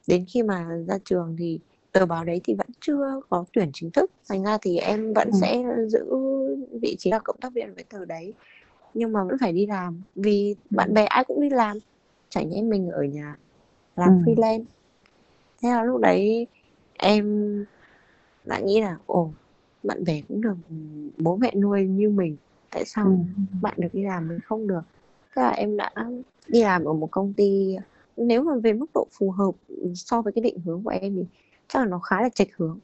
đến 0.07 0.25
khi 0.27 0.43
mà 0.43 0.67
ra 0.87 0.97
trường 1.05 1.35
thì 1.39 1.59
tờ 1.91 2.05
báo 2.05 2.23
đấy 2.23 2.41
thì 2.43 2.53
vẫn 2.53 2.67
chưa 2.79 3.21
có 3.29 3.45
tuyển 3.53 3.69
chính 3.73 3.91
thức 3.91 4.11
thành 4.29 4.43
ra 4.43 4.57
thì 4.61 4.77
em 4.77 5.13
vẫn 5.13 5.29
ừ. 5.31 5.37
sẽ 5.41 5.63
giữ 5.87 6.05
vị 6.81 6.95
trí 6.99 7.11
là 7.11 7.19
cộng 7.19 7.37
tác 7.41 7.53
viên 7.53 7.73
với 7.75 7.83
tờ 7.83 8.05
đấy 8.05 8.33
nhưng 8.93 9.13
mà 9.13 9.23
vẫn 9.23 9.37
phải 9.41 9.53
đi 9.53 9.65
làm 9.65 10.01
vì 10.15 10.55
ừ. 10.71 10.75
bạn 10.75 10.93
bè 10.93 11.05
ai 11.05 11.23
cũng 11.23 11.41
đi 11.41 11.49
làm 11.49 11.77
chẳng 12.29 12.49
nhẽ 12.49 12.61
mình 12.61 12.89
ở 12.89 13.03
nhà 13.03 13.35
làm 13.95 14.09
ừ. 14.09 14.31
freelance 14.31 14.63
thế 15.61 15.69
là 15.69 15.83
lúc 15.83 16.01
đấy 16.01 16.47
em 16.93 17.65
lại 18.43 18.63
nghĩ 18.63 18.81
là 18.81 18.97
ồ 19.05 19.31
bạn 19.83 20.03
bè 20.03 20.21
cũng 20.27 20.41
được 20.41 20.55
bố 21.17 21.35
mẹ 21.35 21.55
nuôi 21.55 21.87
như 21.87 22.09
mình 22.09 22.37
tại 22.71 22.85
sao 22.85 23.05
ừ. 23.05 23.13
bạn 23.61 23.73
được 23.77 23.89
đi 23.93 24.03
làm 24.03 24.27
mình 24.27 24.39
không 24.39 24.67
được 24.67 24.81
thế 25.35 25.41
là 25.41 25.49
em 25.49 25.77
đã 25.77 25.91
đi 26.47 26.63
làm 26.63 26.85
ở 26.85 26.93
một 26.93 27.07
công 27.11 27.33
ty 27.33 27.75
nếu 28.17 28.43
mà 28.43 28.55
về 28.63 28.73
mức 28.73 28.85
độ 28.93 29.07
phù 29.11 29.31
hợp 29.31 29.51
so 29.95 30.21
với 30.21 30.33
cái 30.33 30.41
định 30.41 30.59
hướng 30.65 30.83
của 30.83 30.89
em 30.89 31.15
thì 31.15 31.25
chắc 31.73 31.79
là 31.79 31.85
nó 31.85 31.99
khá 31.99 32.21
là 32.21 32.29
chệch 32.29 32.55
hướng 32.55 32.79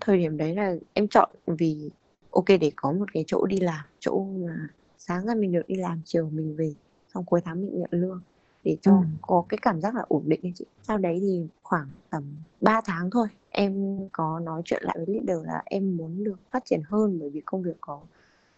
thời 0.00 0.18
điểm 0.18 0.36
đấy 0.36 0.54
là 0.54 0.74
em 0.92 1.08
chọn 1.08 1.30
vì 1.46 1.90
ok 2.30 2.44
để 2.60 2.72
có 2.76 2.92
một 2.92 3.12
cái 3.12 3.24
chỗ 3.26 3.46
đi 3.46 3.60
làm 3.60 3.84
chỗ 3.98 4.24
mà 4.24 4.68
sáng 4.98 5.26
ra 5.26 5.34
mình 5.34 5.52
được 5.52 5.68
đi 5.68 5.74
làm 5.76 6.00
chiều 6.04 6.30
mình 6.30 6.56
về 6.56 6.74
xong 7.14 7.24
cuối 7.24 7.40
tháng 7.44 7.60
mình 7.60 7.80
nhận 7.80 7.90
lương 7.92 8.20
để 8.64 8.76
cho 8.82 8.92
ừ. 8.92 8.98
có 9.22 9.44
cái 9.48 9.58
cảm 9.62 9.80
giác 9.80 9.94
là 9.94 10.02
ổn 10.08 10.22
định 10.26 10.40
ấy 10.42 10.52
chị 10.56 10.64
sau 10.82 10.98
đấy 10.98 11.18
thì 11.20 11.46
khoảng 11.62 11.88
tầm 12.10 12.22
3 12.60 12.80
tháng 12.84 13.10
thôi 13.10 13.28
em 13.50 13.98
có 14.12 14.40
nói 14.40 14.62
chuyện 14.64 14.82
lại 14.84 14.96
với 14.96 15.06
leader 15.06 15.46
là 15.46 15.62
em 15.64 15.96
muốn 15.96 16.24
được 16.24 16.36
phát 16.50 16.64
triển 16.64 16.82
hơn 16.88 17.18
bởi 17.20 17.30
vì 17.30 17.40
công 17.44 17.62
việc 17.62 17.76
có 17.80 18.00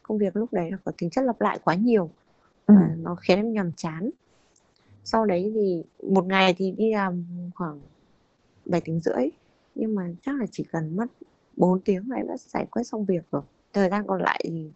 công 0.02 0.18
việc 0.18 0.36
lúc 0.36 0.52
đấy 0.52 0.70
là 0.70 0.76
có 0.84 0.92
tính 0.98 1.10
chất 1.10 1.24
lặp 1.24 1.40
lại 1.40 1.58
quá 1.64 1.74
nhiều 1.74 2.10
ừ. 2.66 2.74
và 2.74 2.94
nó 2.98 3.14
khiến 3.14 3.38
em 3.38 3.52
nhàm 3.52 3.72
chán 3.76 4.10
sau 5.04 5.26
đấy 5.26 5.52
thì 5.54 5.82
một 6.10 6.26
ngày 6.26 6.54
thì 6.58 6.70
đi 6.70 6.92
làm 6.92 7.24
khoảng 7.54 7.80
7 8.64 8.80
tiếng 8.80 9.00
rưỡi 9.00 9.28
nhưng 9.78 9.94
mà 9.94 10.08
chắc 10.22 10.40
là 10.40 10.46
chỉ 10.50 10.64
cần 10.72 10.96
mất 10.96 11.06
4 11.56 11.80
tiếng 11.80 12.10
là 12.10 12.16
em 12.16 12.26
đã 12.26 12.36
giải 12.36 12.66
quyết 12.70 12.82
xong 12.82 13.04
việc 13.04 13.22
rồi. 13.30 13.42
Thời 13.72 13.90
gian 13.90 14.06
còn 14.06 14.22
lại 14.22 14.40
thì 14.44 14.70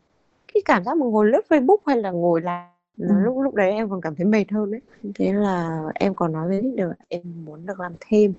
cái 0.54 0.62
cảm 0.64 0.84
giác 0.84 0.96
mà 0.96 1.06
ngồi 1.06 1.26
lướt 1.26 1.40
Facebook 1.48 1.76
hay 1.86 1.96
là 1.96 2.10
ngồi 2.10 2.40
làm 2.40 2.68
ừ. 2.98 3.06
lúc 3.24 3.40
lúc 3.40 3.54
đấy 3.54 3.70
em 3.70 3.90
còn 3.90 4.00
cảm 4.00 4.14
thấy 4.14 4.26
mệt 4.26 4.50
hơn 4.50 4.70
đấy. 4.70 4.80
Thế 5.14 5.32
là 5.32 5.82
em 5.94 6.14
còn 6.14 6.32
nói 6.32 6.48
với 6.48 6.62
leader 6.62 6.96
em 7.08 7.22
muốn 7.44 7.66
được 7.66 7.80
làm 7.80 7.92
thêm 8.00 8.32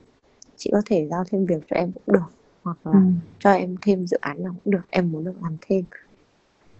chị 0.56 0.70
có 0.74 0.82
thể 0.86 1.08
giao 1.08 1.24
thêm 1.24 1.46
việc 1.46 1.64
cho 1.70 1.76
em 1.76 1.92
cũng 1.92 2.14
được 2.14 2.34
hoặc 2.64 2.78
là 2.84 2.92
ừ. 2.92 3.00
cho 3.40 3.52
em 3.52 3.76
thêm 3.82 4.08
dự 4.08 4.18
án 4.22 4.44
nào 4.44 4.56
cũng 4.64 4.74
được 4.74 4.84
em 4.90 5.12
muốn 5.12 5.24
được 5.24 5.36
làm 5.42 5.58
thêm. 5.62 5.84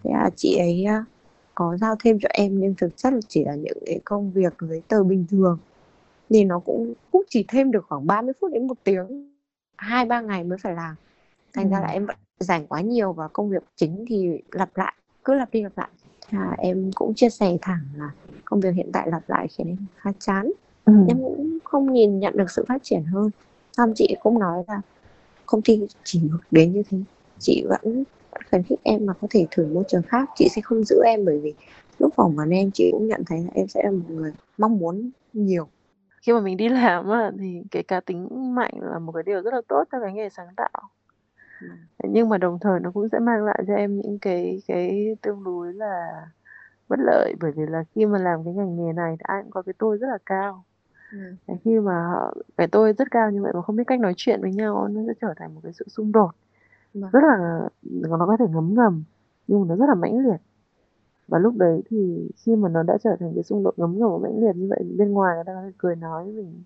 Thế 0.04 0.10
là 0.10 0.30
chị 0.36 0.56
ấy 0.58 0.84
có 1.54 1.76
giao 1.76 1.96
thêm 2.04 2.18
cho 2.22 2.28
em 2.32 2.60
nhưng 2.60 2.74
thực 2.78 2.96
chất 2.96 3.12
là 3.12 3.20
chỉ 3.28 3.44
là 3.44 3.54
những 3.54 3.78
cái 3.86 4.00
công 4.04 4.30
việc 4.30 4.54
giấy 4.60 4.82
tờ 4.88 5.04
bình 5.04 5.24
thường. 5.30 5.58
Thì 6.30 6.44
nó 6.44 6.58
cũng 6.58 6.94
cũng 7.12 7.22
chỉ 7.28 7.44
thêm 7.48 7.70
được 7.70 7.86
khoảng 7.88 8.06
30 8.06 8.32
phút 8.40 8.52
đến 8.52 8.66
một 8.66 8.76
tiếng 8.84 9.33
hai 9.76 10.04
ba 10.04 10.20
ngày 10.20 10.44
mới 10.44 10.58
phải 10.58 10.74
làm. 10.74 10.94
Thành 11.52 11.64
ừ. 11.64 11.70
ra 11.70 11.80
là 11.80 11.88
em 11.88 12.06
vẫn 12.06 12.16
dành 12.40 12.66
quá 12.66 12.80
nhiều 12.80 13.12
và 13.12 13.28
công 13.28 13.50
việc 13.50 13.62
chính 13.76 14.04
thì 14.08 14.42
lặp 14.50 14.76
lại 14.76 14.94
cứ 15.24 15.34
lặp 15.34 15.50
đi 15.52 15.62
lặp 15.62 15.78
lại. 15.78 15.88
À, 16.30 16.54
em 16.58 16.90
cũng 16.94 17.14
chia 17.14 17.30
sẻ 17.30 17.56
thẳng 17.62 17.80
là 17.96 18.10
công 18.44 18.60
việc 18.60 18.74
hiện 18.74 18.90
tại 18.92 19.08
lặp 19.10 19.22
lại 19.26 19.48
khiến 19.48 19.66
em 19.66 19.86
khá 19.96 20.12
chán. 20.18 20.52
Ừ. 20.84 20.92
em 21.08 21.18
cũng 21.22 21.58
không 21.64 21.92
nhìn 21.92 22.18
nhận 22.18 22.36
được 22.36 22.50
sự 22.50 22.64
phát 22.68 22.82
triển 22.82 23.04
hơn. 23.04 23.30
Xong 23.72 23.92
chị 23.96 24.16
cũng 24.22 24.38
nói 24.38 24.64
là 24.68 24.80
công 25.46 25.62
ty 25.62 25.80
chỉ 26.04 26.20
được 26.20 26.38
đến 26.50 26.72
như 26.72 26.82
thế. 26.90 26.98
Chị 27.38 27.64
vẫn 27.68 28.04
khuyến 28.50 28.62
khích 28.62 28.80
em 28.82 29.06
mà 29.06 29.12
có 29.20 29.28
thể 29.30 29.46
thử 29.50 29.66
môi 29.66 29.84
trường 29.88 30.02
khác. 30.02 30.30
Chị 30.36 30.48
sẽ 30.50 30.62
không 30.62 30.84
giữ 30.84 30.96
em 31.04 31.24
bởi 31.24 31.40
vì 31.40 31.54
lúc 31.98 32.12
phỏng 32.16 32.36
vấn 32.36 32.50
em 32.50 32.70
chị 32.74 32.90
cũng 32.92 33.06
nhận 33.06 33.22
thấy 33.26 33.38
là 33.38 33.50
em 33.54 33.68
sẽ 33.68 33.82
là 33.84 33.90
một 33.90 34.10
người 34.10 34.32
mong 34.58 34.78
muốn 34.78 35.10
nhiều 35.32 35.68
khi 36.26 36.32
mà 36.32 36.40
mình 36.40 36.56
đi 36.56 36.68
làm 36.68 37.08
á, 37.08 37.30
thì 37.38 37.62
cái 37.70 37.82
cá 37.82 38.00
tính 38.00 38.54
mạnh 38.54 38.74
là 38.80 38.98
một 38.98 39.12
cái 39.12 39.22
điều 39.22 39.42
rất 39.42 39.54
là 39.54 39.60
tốt 39.68 39.84
cho 39.92 40.00
cái 40.00 40.12
nghề 40.12 40.28
sáng 40.28 40.48
tạo. 40.56 40.82
Nhưng 42.04 42.28
mà 42.28 42.38
đồng 42.38 42.58
thời 42.60 42.80
nó 42.80 42.90
cũng 42.90 43.08
sẽ 43.12 43.18
mang 43.18 43.44
lại 43.44 43.64
cho 43.66 43.74
em 43.74 43.96
những 43.96 44.18
cái 44.18 44.62
cái 44.66 45.16
tương 45.22 45.44
đối 45.44 45.74
là 45.74 46.26
bất 46.88 46.96
lợi. 46.98 47.34
Bởi 47.40 47.52
vì 47.52 47.62
là 47.66 47.84
khi 47.94 48.06
mà 48.06 48.18
làm 48.18 48.44
cái 48.44 48.54
ngành 48.54 48.76
nghề 48.76 48.92
này 48.92 49.16
thì 49.18 49.22
ai 49.22 49.42
cũng 49.42 49.50
có 49.50 49.62
cái 49.62 49.72
tôi 49.78 49.98
rất 49.98 50.06
là 50.06 50.18
cao. 50.26 50.64
Ừ. 51.12 51.56
khi 51.64 51.78
mà 51.78 52.12
cái 52.56 52.66
tôi 52.66 52.92
rất 52.92 53.10
cao 53.10 53.30
như 53.30 53.42
vậy 53.42 53.52
mà 53.54 53.62
không 53.62 53.76
biết 53.76 53.84
cách 53.86 54.00
nói 54.00 54.14
chuyện 54.16 54.40
với 54.40 54.52
nhau 54.52 54.88
nó 54.88 55.00
sẽ 55.06 55.12
trở 55.20 55.34
thành 55.36 55.54
một 55.54 55.60
cái 55.64 55.72
sự 55.72 55.84
xung 55.88 56.12
đột. 56.12 56.30
Vâng. 56.94 57.10
rất 57.12 57.20
là 57.22 57.60
nó 57.82 58.26
có 58.26 58.36
thể 58.38 58.44
ngấm 58.48 58.74
ngầm 58.74 59.04
nhưng 59.46 59.60
mà 59.60 59.66
nó 59.68 59.76
rất 59.76 59.86
là 59.88 59.94
mãnh 59.94 60.18
liệt 60.18 60.40
và 61.28 61.38
lúc 61.38 61.56
đấy 61.56 61.82
thì 61.90 62.28
khi 62.36 62.56
mà 62.56 62.68
nó 62.68 62.82
đã 62.82 62.98
trở 63.04 63.16
thành 63.20 63.32
cái 63.34 63.42
xung 63.42 63.62
đột 63.62 63.78
ngấm 63.78 63.98
ngầm 63.98 64.10
và 64.10 64.18
mãnh 64.18 64.40
liệt 64.40 64.56
như 64.56 64.66
vậy 64.70 64.84
bên 64.98 65.12
ngoài 65.12 65.34
người 65.34 65.44
ta 65.46 65.54
có 65.54 65.62
thể 65.62 65.72
cười 65.78 65.96
nói 65.96 66.26
mình. 66.26 66.62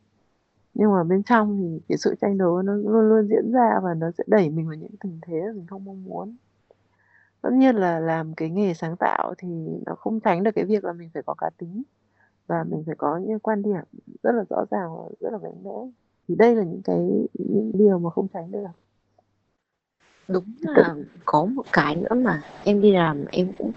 Nhưng 0.75 0.93
mà 0.93 1.05
bên 1.05 1.23
trong 1.23 1.57
thì 1.59 1.81
cái 1.89 1.99
sự 1.99 2.15
tranh 2.21 2.39
đấu 2.39 2.63
nó 2.63 2.75
luôn 2.75 3.09
luôn 3.09 3.29
diễn 3.29 3.53
ra 3.53 3.81
và 3.83 3.95
nó 3.95 4.11
sẽ 4.19 4.25
đẩy 4.27 4.51
mình 4.51 4.67
vào 4.67 4.75
những 4.75 4.97
tình 5.01 5.19
thế 5.23 5.53
mình 5.55 5.67
không 5.67 5.85
mong 5.85 6.05
muốn. 6.05 6.37
Tất 7.43 7.51
nhiên 7.53 7.77
là 7.77 8.01
làm 8.01 8.35
cái 8.35 8.51
nghề 8.51 8.75
sáng 8.75 8.97
tạo 8.97 9.35
thì 9.39 9.49
nó 9.87 9.95
không 9.95 10.21
tránh 10.21 10.43
được 10.43 10.51
cái 10.55 10.65
việc 10.65 10.85
là 10.85 10.93
mình 10.93 11.11
phải 11.15 11.23
có 11.27 11.35
cá 11.35 11.51
tính. 11.59 11.83
Và 12.47 12.65
mình 12.71 12.83
phải 12.87 12.95
có 12.95 13.17
những 13.17 13.39
quan 13.39 13.63
điểm 13.63 13.83
rất 14.23 14.33
là 14.33 14.45
rõ 14.51 14.65
ràng 14.71 14.97
và 14.97 15.09
rất 15.21 15.31
là 15.33 15.39
mạnh 15.39 15.63
mẽ. 15.65 15.91
Thì 16.29 16.35
đây 16.35 16.55
là 16.55 16.65
những 16.65 16.83
cái 16.85 17.29
những 17.35 17.71
điều 17.75 17.99
mà 17.99 18.11
không 18.11 18.29
tránh 18.29 18.51
được. 18.51 18.65
Đúng 20.29 20.45
là 20.61 20.95
có 21.25 21.45
một 21.45 21.65
cái 21.73 21.97
nữa 21.97 22.15
mà 22.15 22.43
em 22.65 22.81
đi 22.81 22.93
làm 22.93 23.25
em 23.31 23.53
cũng 23.59 23.73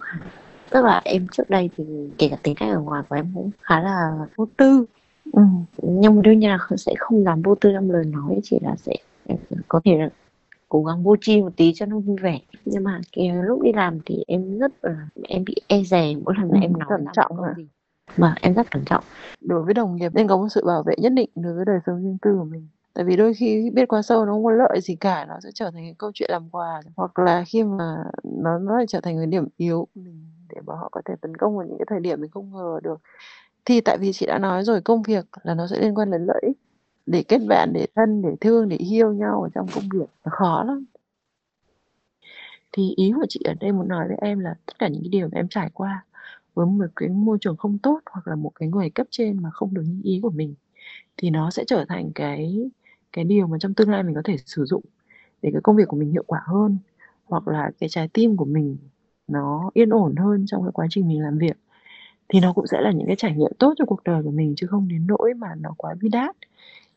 tức 0.72 0.86
là 0.86 1.01
em 1.06 1.28
trước 1.32 1.50
đây 1.50 1.70
thì 1.78 1.84
kể 2.18 2.28
cả 2.30 2.38
tính 2.44 2.56
cách 2.56 2.70
ở 2.70 2.80
ngoài 2.80 3.04
của 3.10 3.16
em 3.16 3.32
cũng 3.36 3.51
khá 3.62 3.80
là 3.80 4.12
vô 4.36 4.48
tư. 4.58 4.86
Ừ. 5.34 5.42
nhưng 5.78 6.22
đương 6.22 6.40
nhiên 6.40 6.50
là 6.50 6.58
sẽ 6.78 6.94
không 7.00 7.24
làm 7.24 7.42
vô 7.42 7.56
tư 7.56 7.72
trong 7.74 7.92
lời 7.92 8.06
nói 8.06 8.40
chỉ 8.44 8.60
là 8.62 8.75
sẽ 8.75 8.96
có 9.68 9.82
thể 9.86 9.98
là 9.98 10.10
cố 10.70 10.84
gắng 10.84 11.04
vô 11.04 11.16
tri 11.22 11.42
một 11.42 11.51
tí 11.56 11.74
cho 11.74 11.86
nó 11.86 12.00
vui 12.00 12.18
vẻ. 12.22 12.40
Nhưng 12.66 12.84
mà 12.84 13.00
cái 13.16 13.32
lúc 13.44 13.62
đi 13.62 13.72
làm 13.74 14.00
thì 14.06 14.24
em 14.28 14.60
rất 14.60 14.72
là 14.82 15.08
em 15.24 15.44
bị 15.46 15.56
e 15.68 15.84
dè 15.84 16.16
mỗi 16.25 16.34
lần 16.38 16.50
mà 16.51 16.60
ừ, 16.60 16.62
em 16.62 16.74
nói 16.74 16.88
cẩn 16.90 17.06
trọng 17.13 17.44
à. 17.44 17.54
gì. 17.58 17.68
Mà 18.18 18.36
em 18.42 18.54
rất 18.54 18.72
cẩn 18.72 18.86
trọng. 18.86 19.04
Đối 19.42 19.63
với 19.63 19.74
đồng 19.74 19.96
nghiệp 19.96 20.12
nên 20.16 20.28
có 20.28 20.38
một 20.38 20.48
sự 20.50 20.66
bảo 20.66 20.84
vệ 20.84 20.96
nhất 20.98 21.12
định 21.13 21.30
đối 21.36 21.54
với 21.54 21.66
đời 21.66 21.80
sống 21.86 22.04
riêng 22.04 22.18
tư 22.22 22.36
của 22.38 22.46
mình 22.46 22.68
tại 23.01 23.05
vì 23.05 23.15
đôi 23.15 23.34
khi 23.34 23.70
biết 23.74 23.88
quá 23.88 24.01
sâu 24.01 24.25
nó 24.25 24.31
không 24.31 24.43
có 24.43 24.51
lợi 24.51 24.81
gì 24.81 24.96
cả, 24.96 25.25
nó 25.25 25.36
sẽ 25.43 25.50
trở 25.53 25.72
thành 25.72 25.84
cái 25.84 25.96
câu 25.98 26.12
chuyện 26.13 26.29
làm 26.31 26.50
quà, 26.50 26.81
hoặc 26.96 27.20
là 27.20 27.43
khi 27.48 27.63
mà 27.63 28.03
nó 28.24 28.58
nó 28.58 28.77
lại 28.77 28.86
trở 28.88 29.01
thành 29.01 29.17
cái 29.17 29.25
điểm 29.25 29.48
yếu 29.58 29.88
của 29.96 30.01
mình 30.01 30.25
để 30.50 30.62
mà 30.65 30.75
họ 30.75 30.89
có 30.91 31.01
thể 31.05 31.13
tấn 31.22 31.38
công 31.38 31.58
vào 31.58 31.67
những 31.67 31.77
cái 31.77 31.86
thời 31.89 32.00
điểm 32.00 32.22
mình 32.22 32.31
không 32.31 32.51
ngờ 32.51 32.79
được. 32.84 33.01
Thì 33.65 33.81
tại 33.81 33.98
vì 33.98 34.13
chị 34.13 34.25
đã 34.25 34.39
nói 34.39 34.63
rồi, 34.63 34.81
công 34.81 35.01
việc 35.01 35.25
là 35.43 35.53
nó 35.53 35.67
sẽ 35.67 35.79
liên 35.79 35.96
quan 35.96 36.12
đến 36.12 36.25
lợi 36.25 36.41
ích, 36.48 36.58
để 37.05 37.24
kết 37.27 37.39
bạn, 37.48 37.74
để 37.74 37.88
thân, 37.96 38.22
để 38.22 38.36
thương, 38.41 38.70
để 38.70 38.77
yêu 38.77 39.13
nhau 39.13 39.41
ở 39.41 39.50
trong 39.53 39.67
công 39.75 39.84
việc 39.93 40.10
nó 40.25 40.31
khó 40.31 40.63
lắm. 40.63 40.86
Thì 42.72 42.93
ý 42.96 43.12
của 43.15 43.25
chị 43.29 43.39
ở 43.46 43.53
đây 43.60 43.72
muốn 43.72 43.88
nói 43.88 44.08
với 44.08 44.17
em 44.22 44.39
là 44.39 44.55
tất 44.65 44.79
cả 44.79 44.88
những 44.88 45.01
cái 45.03 45.10
điều 45.10 45.27
mà 45.27 45.39
em 45.39 45.48
trải 45.48 45.70
qua 45.74 46.05
với 46.53 46.65
một 46.65 46.86
cái 46.96 47.10
môi 47.10 47.38
trường 47.41 47.58
không 47.58 47.77
tốt 47.77 48.00
hoặc 48.12 48.27
là 48.27 48.36
một 48.36 48.51
cái 48.55 48.70
người 48.70 48.89
cấp 48.89 49.08
trên 49.10 49.41
mà 49.43 49.50
không 49.50 49.74
được 49.74 49.84
như 49.86 50.01
ý 50.03 50.20
của 50.24 50.29
mình, 50.29 50.55
thì 51.17 51.29
nó 51.29 51.50
sẽ 51.51 51.63
trở 51.67 51.86
thành 51.89 52.12
cái 52.15 52.70
cái 53.13 53.25
điều 53.25 53.48
mà 53.48 53.58
trong 53.60 53.74
tương 53.74 53.89
lai 53.89 54.03
mình 54.03 54.15
có 54.15 54.22
thể 54.25 54.38
sử 54.46 54.65
dụng 54.65 54.84
để 55.41 55.50
cái 55.53 55.62
công 55.62 55.75
việc 55.75 55.88
của 55.88 55.98
mình 55.98 56.12
hiệu 56.12 56.24
quả 56.27 56.41
hơn, 56.46 56.77
hoặc 57.25 57.48
là 57.48 57.72
cái 57.80 57.89
trái 57.89 58.08
tim 58.13 58.38
của 58.38 58.46
mình 58.46 58.77
nó 59.27 59.70
yên 59.74 59.89
ổn 59.89 60.15
hơn 60.15 60.46
trong 60.48 60.63
cái 60.63 60.72
quá 60.72 60.88
trình 60.89 61.08
mình 61.08 61.22
làm 61.22 61.38
việc, 61.38 61.58
thì 62.30 62.39
nó 62.39 62.53
cũng 62.53 62.68
sẽ 62.68 62.82
là 62.82 62.91
những 62.91 63.08
cái 63.08 63.15
trải 63.15 63.36
nghiệm 63.36 63.51
tốt 63.60 63.74
cho 63.77 63.86
cuộc 63.86 64.03
đời 64.03 64.24
của 64.24 64.32
mình, 64.32 64.53
chứ 64.58 64.68
không 64.68 64.88
đến 64.88 65.08
nỗi 65.08 65.34
mà 65.34 65.56
nó 65.56 65.74
quá 65.77 65.96
bi 66.01 66.10
đát. 66.10 66.36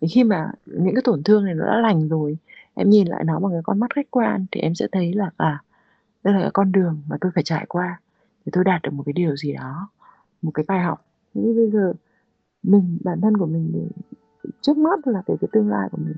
Thì 0.00 0.08
khi 0.08 0.24
mà 0.24 0.50
những 0.66 0.94
cái 0.94 1.02
tổn 1.04 1.22
thương 1.22 1.44
này 1.44 1.54
nó 1.54 1.66
đã 1.66 1.76
lành 1.80 2.08
rồi, 2.08 2.36
em 2.74 2.90
nhìn 2.90 3.06
lại 3.06 3.24
nó 3.24 3.40
bằng 3.40 3.52
cái 3.52 3.62
con 3.64 3.78
mắt 3.78 3.94
khách 3.94 4.10
quan, 4.10 4.46
thì 4.52 4.60
em 4.60 4.74
sẽ 4.74 4.86
thấy 4.92 5.12
là 5.12 5.30
à 5.36 5.62
đây 6.24 6.34
là 6.34 6.40
cái 6.40 6.50
con 6.54 6.72
đường 6.72 7.02
mà 7.08 7.16
tôi 7.20 7.32
phải 7.34 7.44
trải 7.44 7.66
qua 7.68 8.00
để 8.44 8.50
tôi 8.52 8.64
đạt 8.64 8.82
được 8.82 8.92
một 8.92 9.02
cái 9.06 9.12
điều 9.12 9.36
gì 9.36 9.52
đó, 9.52 9.88
một 10.42 10.50
cái 10.54 10.64
bài 10.68 10.80
học. 10.80 11.04
Như 11.34 11.54
bây 11.56 11.70
giờ 11.70 11.92
mình, 12.62 12.98
bản 13.04 13.20
thân 13.20 13.36
của 13.36 13.46
mình 13.46 13.88
trước 14.60 14.76
mắt 14.76 15.06
là 15.06 15.22
về 15.26 15.34
cái 15.40 15.48
tương 15.52 15.68
lai 15.68 15.88
của 15.92 15.98
mình. 16.04 16.16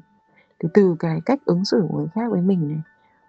Thì 0.58 0.68
từ 0.74 0.96
cái 0.98 1.20
cách 1.24 1.38
ứng 1.44 1.64
xử 1.64 1.84
của 1.88 1.98
người 1.98 2.08
khác 2.14 2.30
với 2.30 2.40
mình 2.40 2.68
này, 2.68 2.80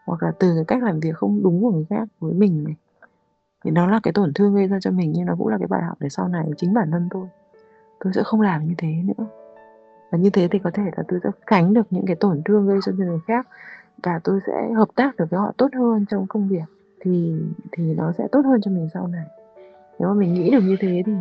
hoặc 0.06 0.24
là 0.24 0.32
từ 0.40 0.56
cái 0.56 0.66
cách 0.66 0.84
làm 0.84 1.00
việc 1.00 1.16
không 1.16 1.44
đúng 1.44 1.62
của 1.62 1.72
người 1.72 1.86
khác 1.90 2.08
với 2.20 2.34
mình 2.34 2.64
này, 2.64 2.76
thì 3.64 3.72
nó 3.72 3.88
là 3.88 4.00
cái 4.04 4.14
tổn 4.14 4.34
thương 4.34 4.56
gây 4.56 4.68
ra 4.68 4.78
cho 4.82 4.92
mình, 4.92 5.12
nhưng 5.16 5.26
nó 5.26 5.36
cũng 5.38 5.48
là 5.48 5.58
cái 5.58 5.68
bài 5.68 5.84
học 5.84 5.98
để 6.00 6.10
sau 6.10 6.28
này 6.28 6.50
chính 6.58 6.74
bản 6.74 6.92
thân 6.92 7.08
tôi. 7.12 7.28
Tôi 8.00 8.14
sẽ 8.14 8.24
không 8.24 8.42
làm 8.42 8.68
như 8.68 8.74
thế 8.78 8.94
nữa. 9.04 9.26
Và 10.12 10.18
như 10.18 10.30
thế 10.30 10.48
thì 10.52 10.60
có 10.60 10.72
thể 10.74 10.84
là 10.98 11.04
tôi 11.08 11.20
sẽ 11.24 11.30
tránh 11.50 11.74
được 11.74 11.88
những 11.90 12.06
cái 12.06 12.16
tổn 12.16 12.42
thương 12.46 12.68
gây 12.68 12.80
cho 12.86 12.92
người 12.92 13.20
khác, 13.28 13.48
và 14.04 14.20
tôi 14.24 14.40
sẽ 14.48 14.74
hợp 14.74 14.90
tác 14.96 15.16
được 15.16 15.26
với 15.30 15.40
họ 15.40 15.54
tốt 15.58 15.70
hơn 15.76 16.06
trong 16.10 16.28
công 16.28 16.48
việc, 16.48 16.66
thì 17.00 17.36
thì 17.72 17.94
nó 17.96 18.12
sẽ 18.18 18.28
tốt 18.32 18.42
hơn 18.46 18.62
cho 18.62 18.72
mình 18.72 18.90
sau 18.94 19.08
này. 19.08 19.26
Nếu 20.00 20.10
mà 20.10 20.14
mình 20.14 20.34
nghĩ 20.34 20.52
được 20.52 20.64
như 20.64 20.78
thế 20.80 21.04
thì 21.06 21.14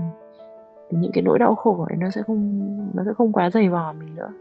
thì 0.90 0.98
những 1.00 1.12
cái 1.14 1.22
nỗi 1.22 1.38
đau 1.38 1.54
khổ 1.54 1.86
ấy 1.88 1.96
nó 1.96 2.10
sẽ 2.10 2.22
không 2.26 2.68
nó 2.94 3.02
sẽ 3.06 3.10
không 3.14 3.32
quá 3.32 3.50
dày 3.50 3.68
vò 3.68 3.92
mình 3.92 4.14
nữa 4.16 4.32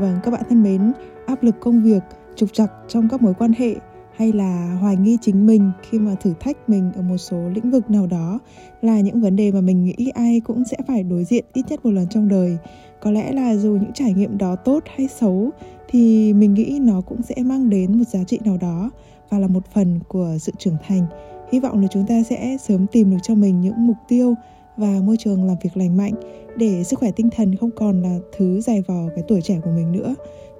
Vâng, 0.00 0.18
các 0.22 0.30
bạn 0.30 0.42
thân 0.48 0.62
mến, 0.62 0.92
áp 1.26 1.42
lực 1.42 1.54
công 1.60 1.82
việc, 1.82 2.00
trục 2.36 2.52
trặc 2.52 2.72
trong 2.88 3.08
các 3.08 3.22
mối 3.22 3.34
quan 3.38 3.52
hệ 3.58 3.76
hay 4.16 4.32
là 4.32 4.78
hoài 4.80 4.96
nghi 4.96 5.18
chính 5.20 5.46
mình 5.46 5.70
khi 5.82 5.98
mà 5.98 6.14
thử 6.14 6.34
thách 6.40 6.68
mình 6.68 6.92
ở 6.96 7.02
một 7.02 7.16
số 7.16 7.48
lĩnh 7.54 7.70
vực 7.70 7.90
nào 7.90 8.06
đó 8.06 8.38
là 8.82 9.00
những 9.00 9.20
vấn 9.20 9.36
đề 9.36 9.52
mà 9.52 9.60
mình 9.60 9.84
nghĩ 9.84 10.10
ai 10.14 10.40
cũng 10.40 10.64
sẽ 10.64 10.76
phải 10.86 11.02
đối 11.02 11.24
diện 11.24 11.44
ít 11.52 11.64
nhất 11.68 11.84
một 11.84 11.90
lần 11.90 12.06
trong 12.08 12.28
đời. 12.28 12.58
Có 13.00 13.10
lẽ 13.10 13.32
là 13.32 13.56
dù 13.56 13.70
những 13.72 13.92
trải 13.92 14.12
nghiệm 14.12 14.38
đó 14.38 14.56
tốt 14.56 14.82
hay 14.96 15.08
xấu 15.08 15.50
thì 15.88 16.32
mình 16.32 16.54
nghĩ 16.54 16.78
nó 16.82 17.00
cũng 17.00 17.22
sẽ 17.22 17.34
mang 17.44 17.70
đến 17.70 17.98
một 17.98 18.04
giá 18.08 18.24
trị 18.24 18.38
nào 18.44 18.56
đó 18.60 18.90
và 19.30 19.38
là 19.38 19.46
một 19.46 19.66
phần 19.66 20.00
của 20.08 20.28
sự 20.38 20.52
trưởng 20.58 20.76
thành. 20.88 21.06
Hy 21.52 21.60
vọng 21.60 21.82
là 21.82 21.88
chúng 21.90 22.06
ta 22.06 22.22
sẽ 22.22 22.56
sớm 22.60 22.86
tìm 22.92 23.10
được 23.10 23.18
cho 23.22 23.34
mình 23.34 23.60
những 23.60 23.86
mục 23.86 23.96
tiêu 24.08 24.34
và 24.76 25.00
môi 25.02 25.16
trường 25.16 25.44
làm 25.44 25.56
việc 25.62 25.76
lành 25.76 25.96
mạnh 25.96 26.14
để 26.56 26.84
sức 26.84 26.98
khỏe 26.98 27.10
tinh 27.16 27.30
thần 27.30 27.56
không 27.56 27.70
còn 27.70 28.02
là 28.02 28.18
thứ 28.36 28.60
dài 28.60 28.82
vò 28.82 29.08
cái 29.16 29.24
tuổi 29.28 29.40
trẻ 29.42 29.60
của 29.64 29.70
mình 29.70 29.92
nữa 29.92 30.14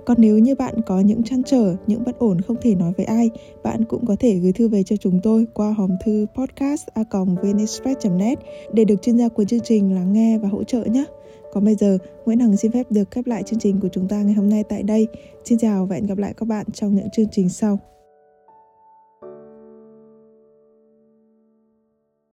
còn 0.04 0.16
nếu 0.20 0.38
như 0.38 0.54
bạn 0.54 0.74
có 0.86 1.00
những 1.00 1.22
trăn 1.22 1.42
trở, 1.42 1.76
những 1.86 2.04
bất 2.04 2.18
ổn 2.18 2.40
không 2.40 2.56
thể 2.62 2.74
nói 2.74 2.92
với 2.96 3.06
ai, 3.06 3.30
bạn 3.62 3.84
cũng 3.84 4.06
có 4.06 4.16
thể 4.20 4.38
gửi 4.38 4.52
thư 4.52 4.68
về 4.68 4.82
cho 4.82 4.96
chúng 4.96 5.20
tôi 5.22 5.46
qua 5.54 5.72
hòm 5.72 5.90
thư 6.04 6.26
podcast 6.34 6.88
net 8.18 8.38
để 8.72 8.84
được 8.84 9.02
chuyên 9.02 9.18
gia 9.18 9.28
của 9.28 9.44
chương 9.44 9.60
trình 9.60 9.94
lắng 9.94 10.12
nghe 10.12 10.38
và 10.38 10.48
hỗ 10.48 10.64
trợ 10.64 10.84
nhé. 10.84 11.04
Còn 11.52 11.64
bây 11.64 11.74
giờ, 11.74 11.98
Nguyễn 12.26 12.38
Hằng 12.38 12.56
xin 12.56 12.72
phép 12.72 12.86
được 12.90 13.10
khép 13.10 13.26
lại 13.26 13.42
chương 13.42 13.58
trình 13.58 13.80
của 13.80 13.88
chúng 13.92 14.08
ta 14.08 14.22
ngày 14.22 14.34
hôm 14.34 14.48
nay 14.48 14.64
tại 14.68 14.82
đây. 14.82 15.06
Xin 15.44 15.58
chào 15.58 15.86
và 15.86 15.94
hẹn 15.94 16.06
gặp 16.06 16.18
lại 16.18 16.34
các 16.36 16.48
bạn 16.48 16.66
trong 16.72 16.94
những 16.94 17.10
chương 17.10 17.28
trình 17.32 17.48
sau. 17.48 17.78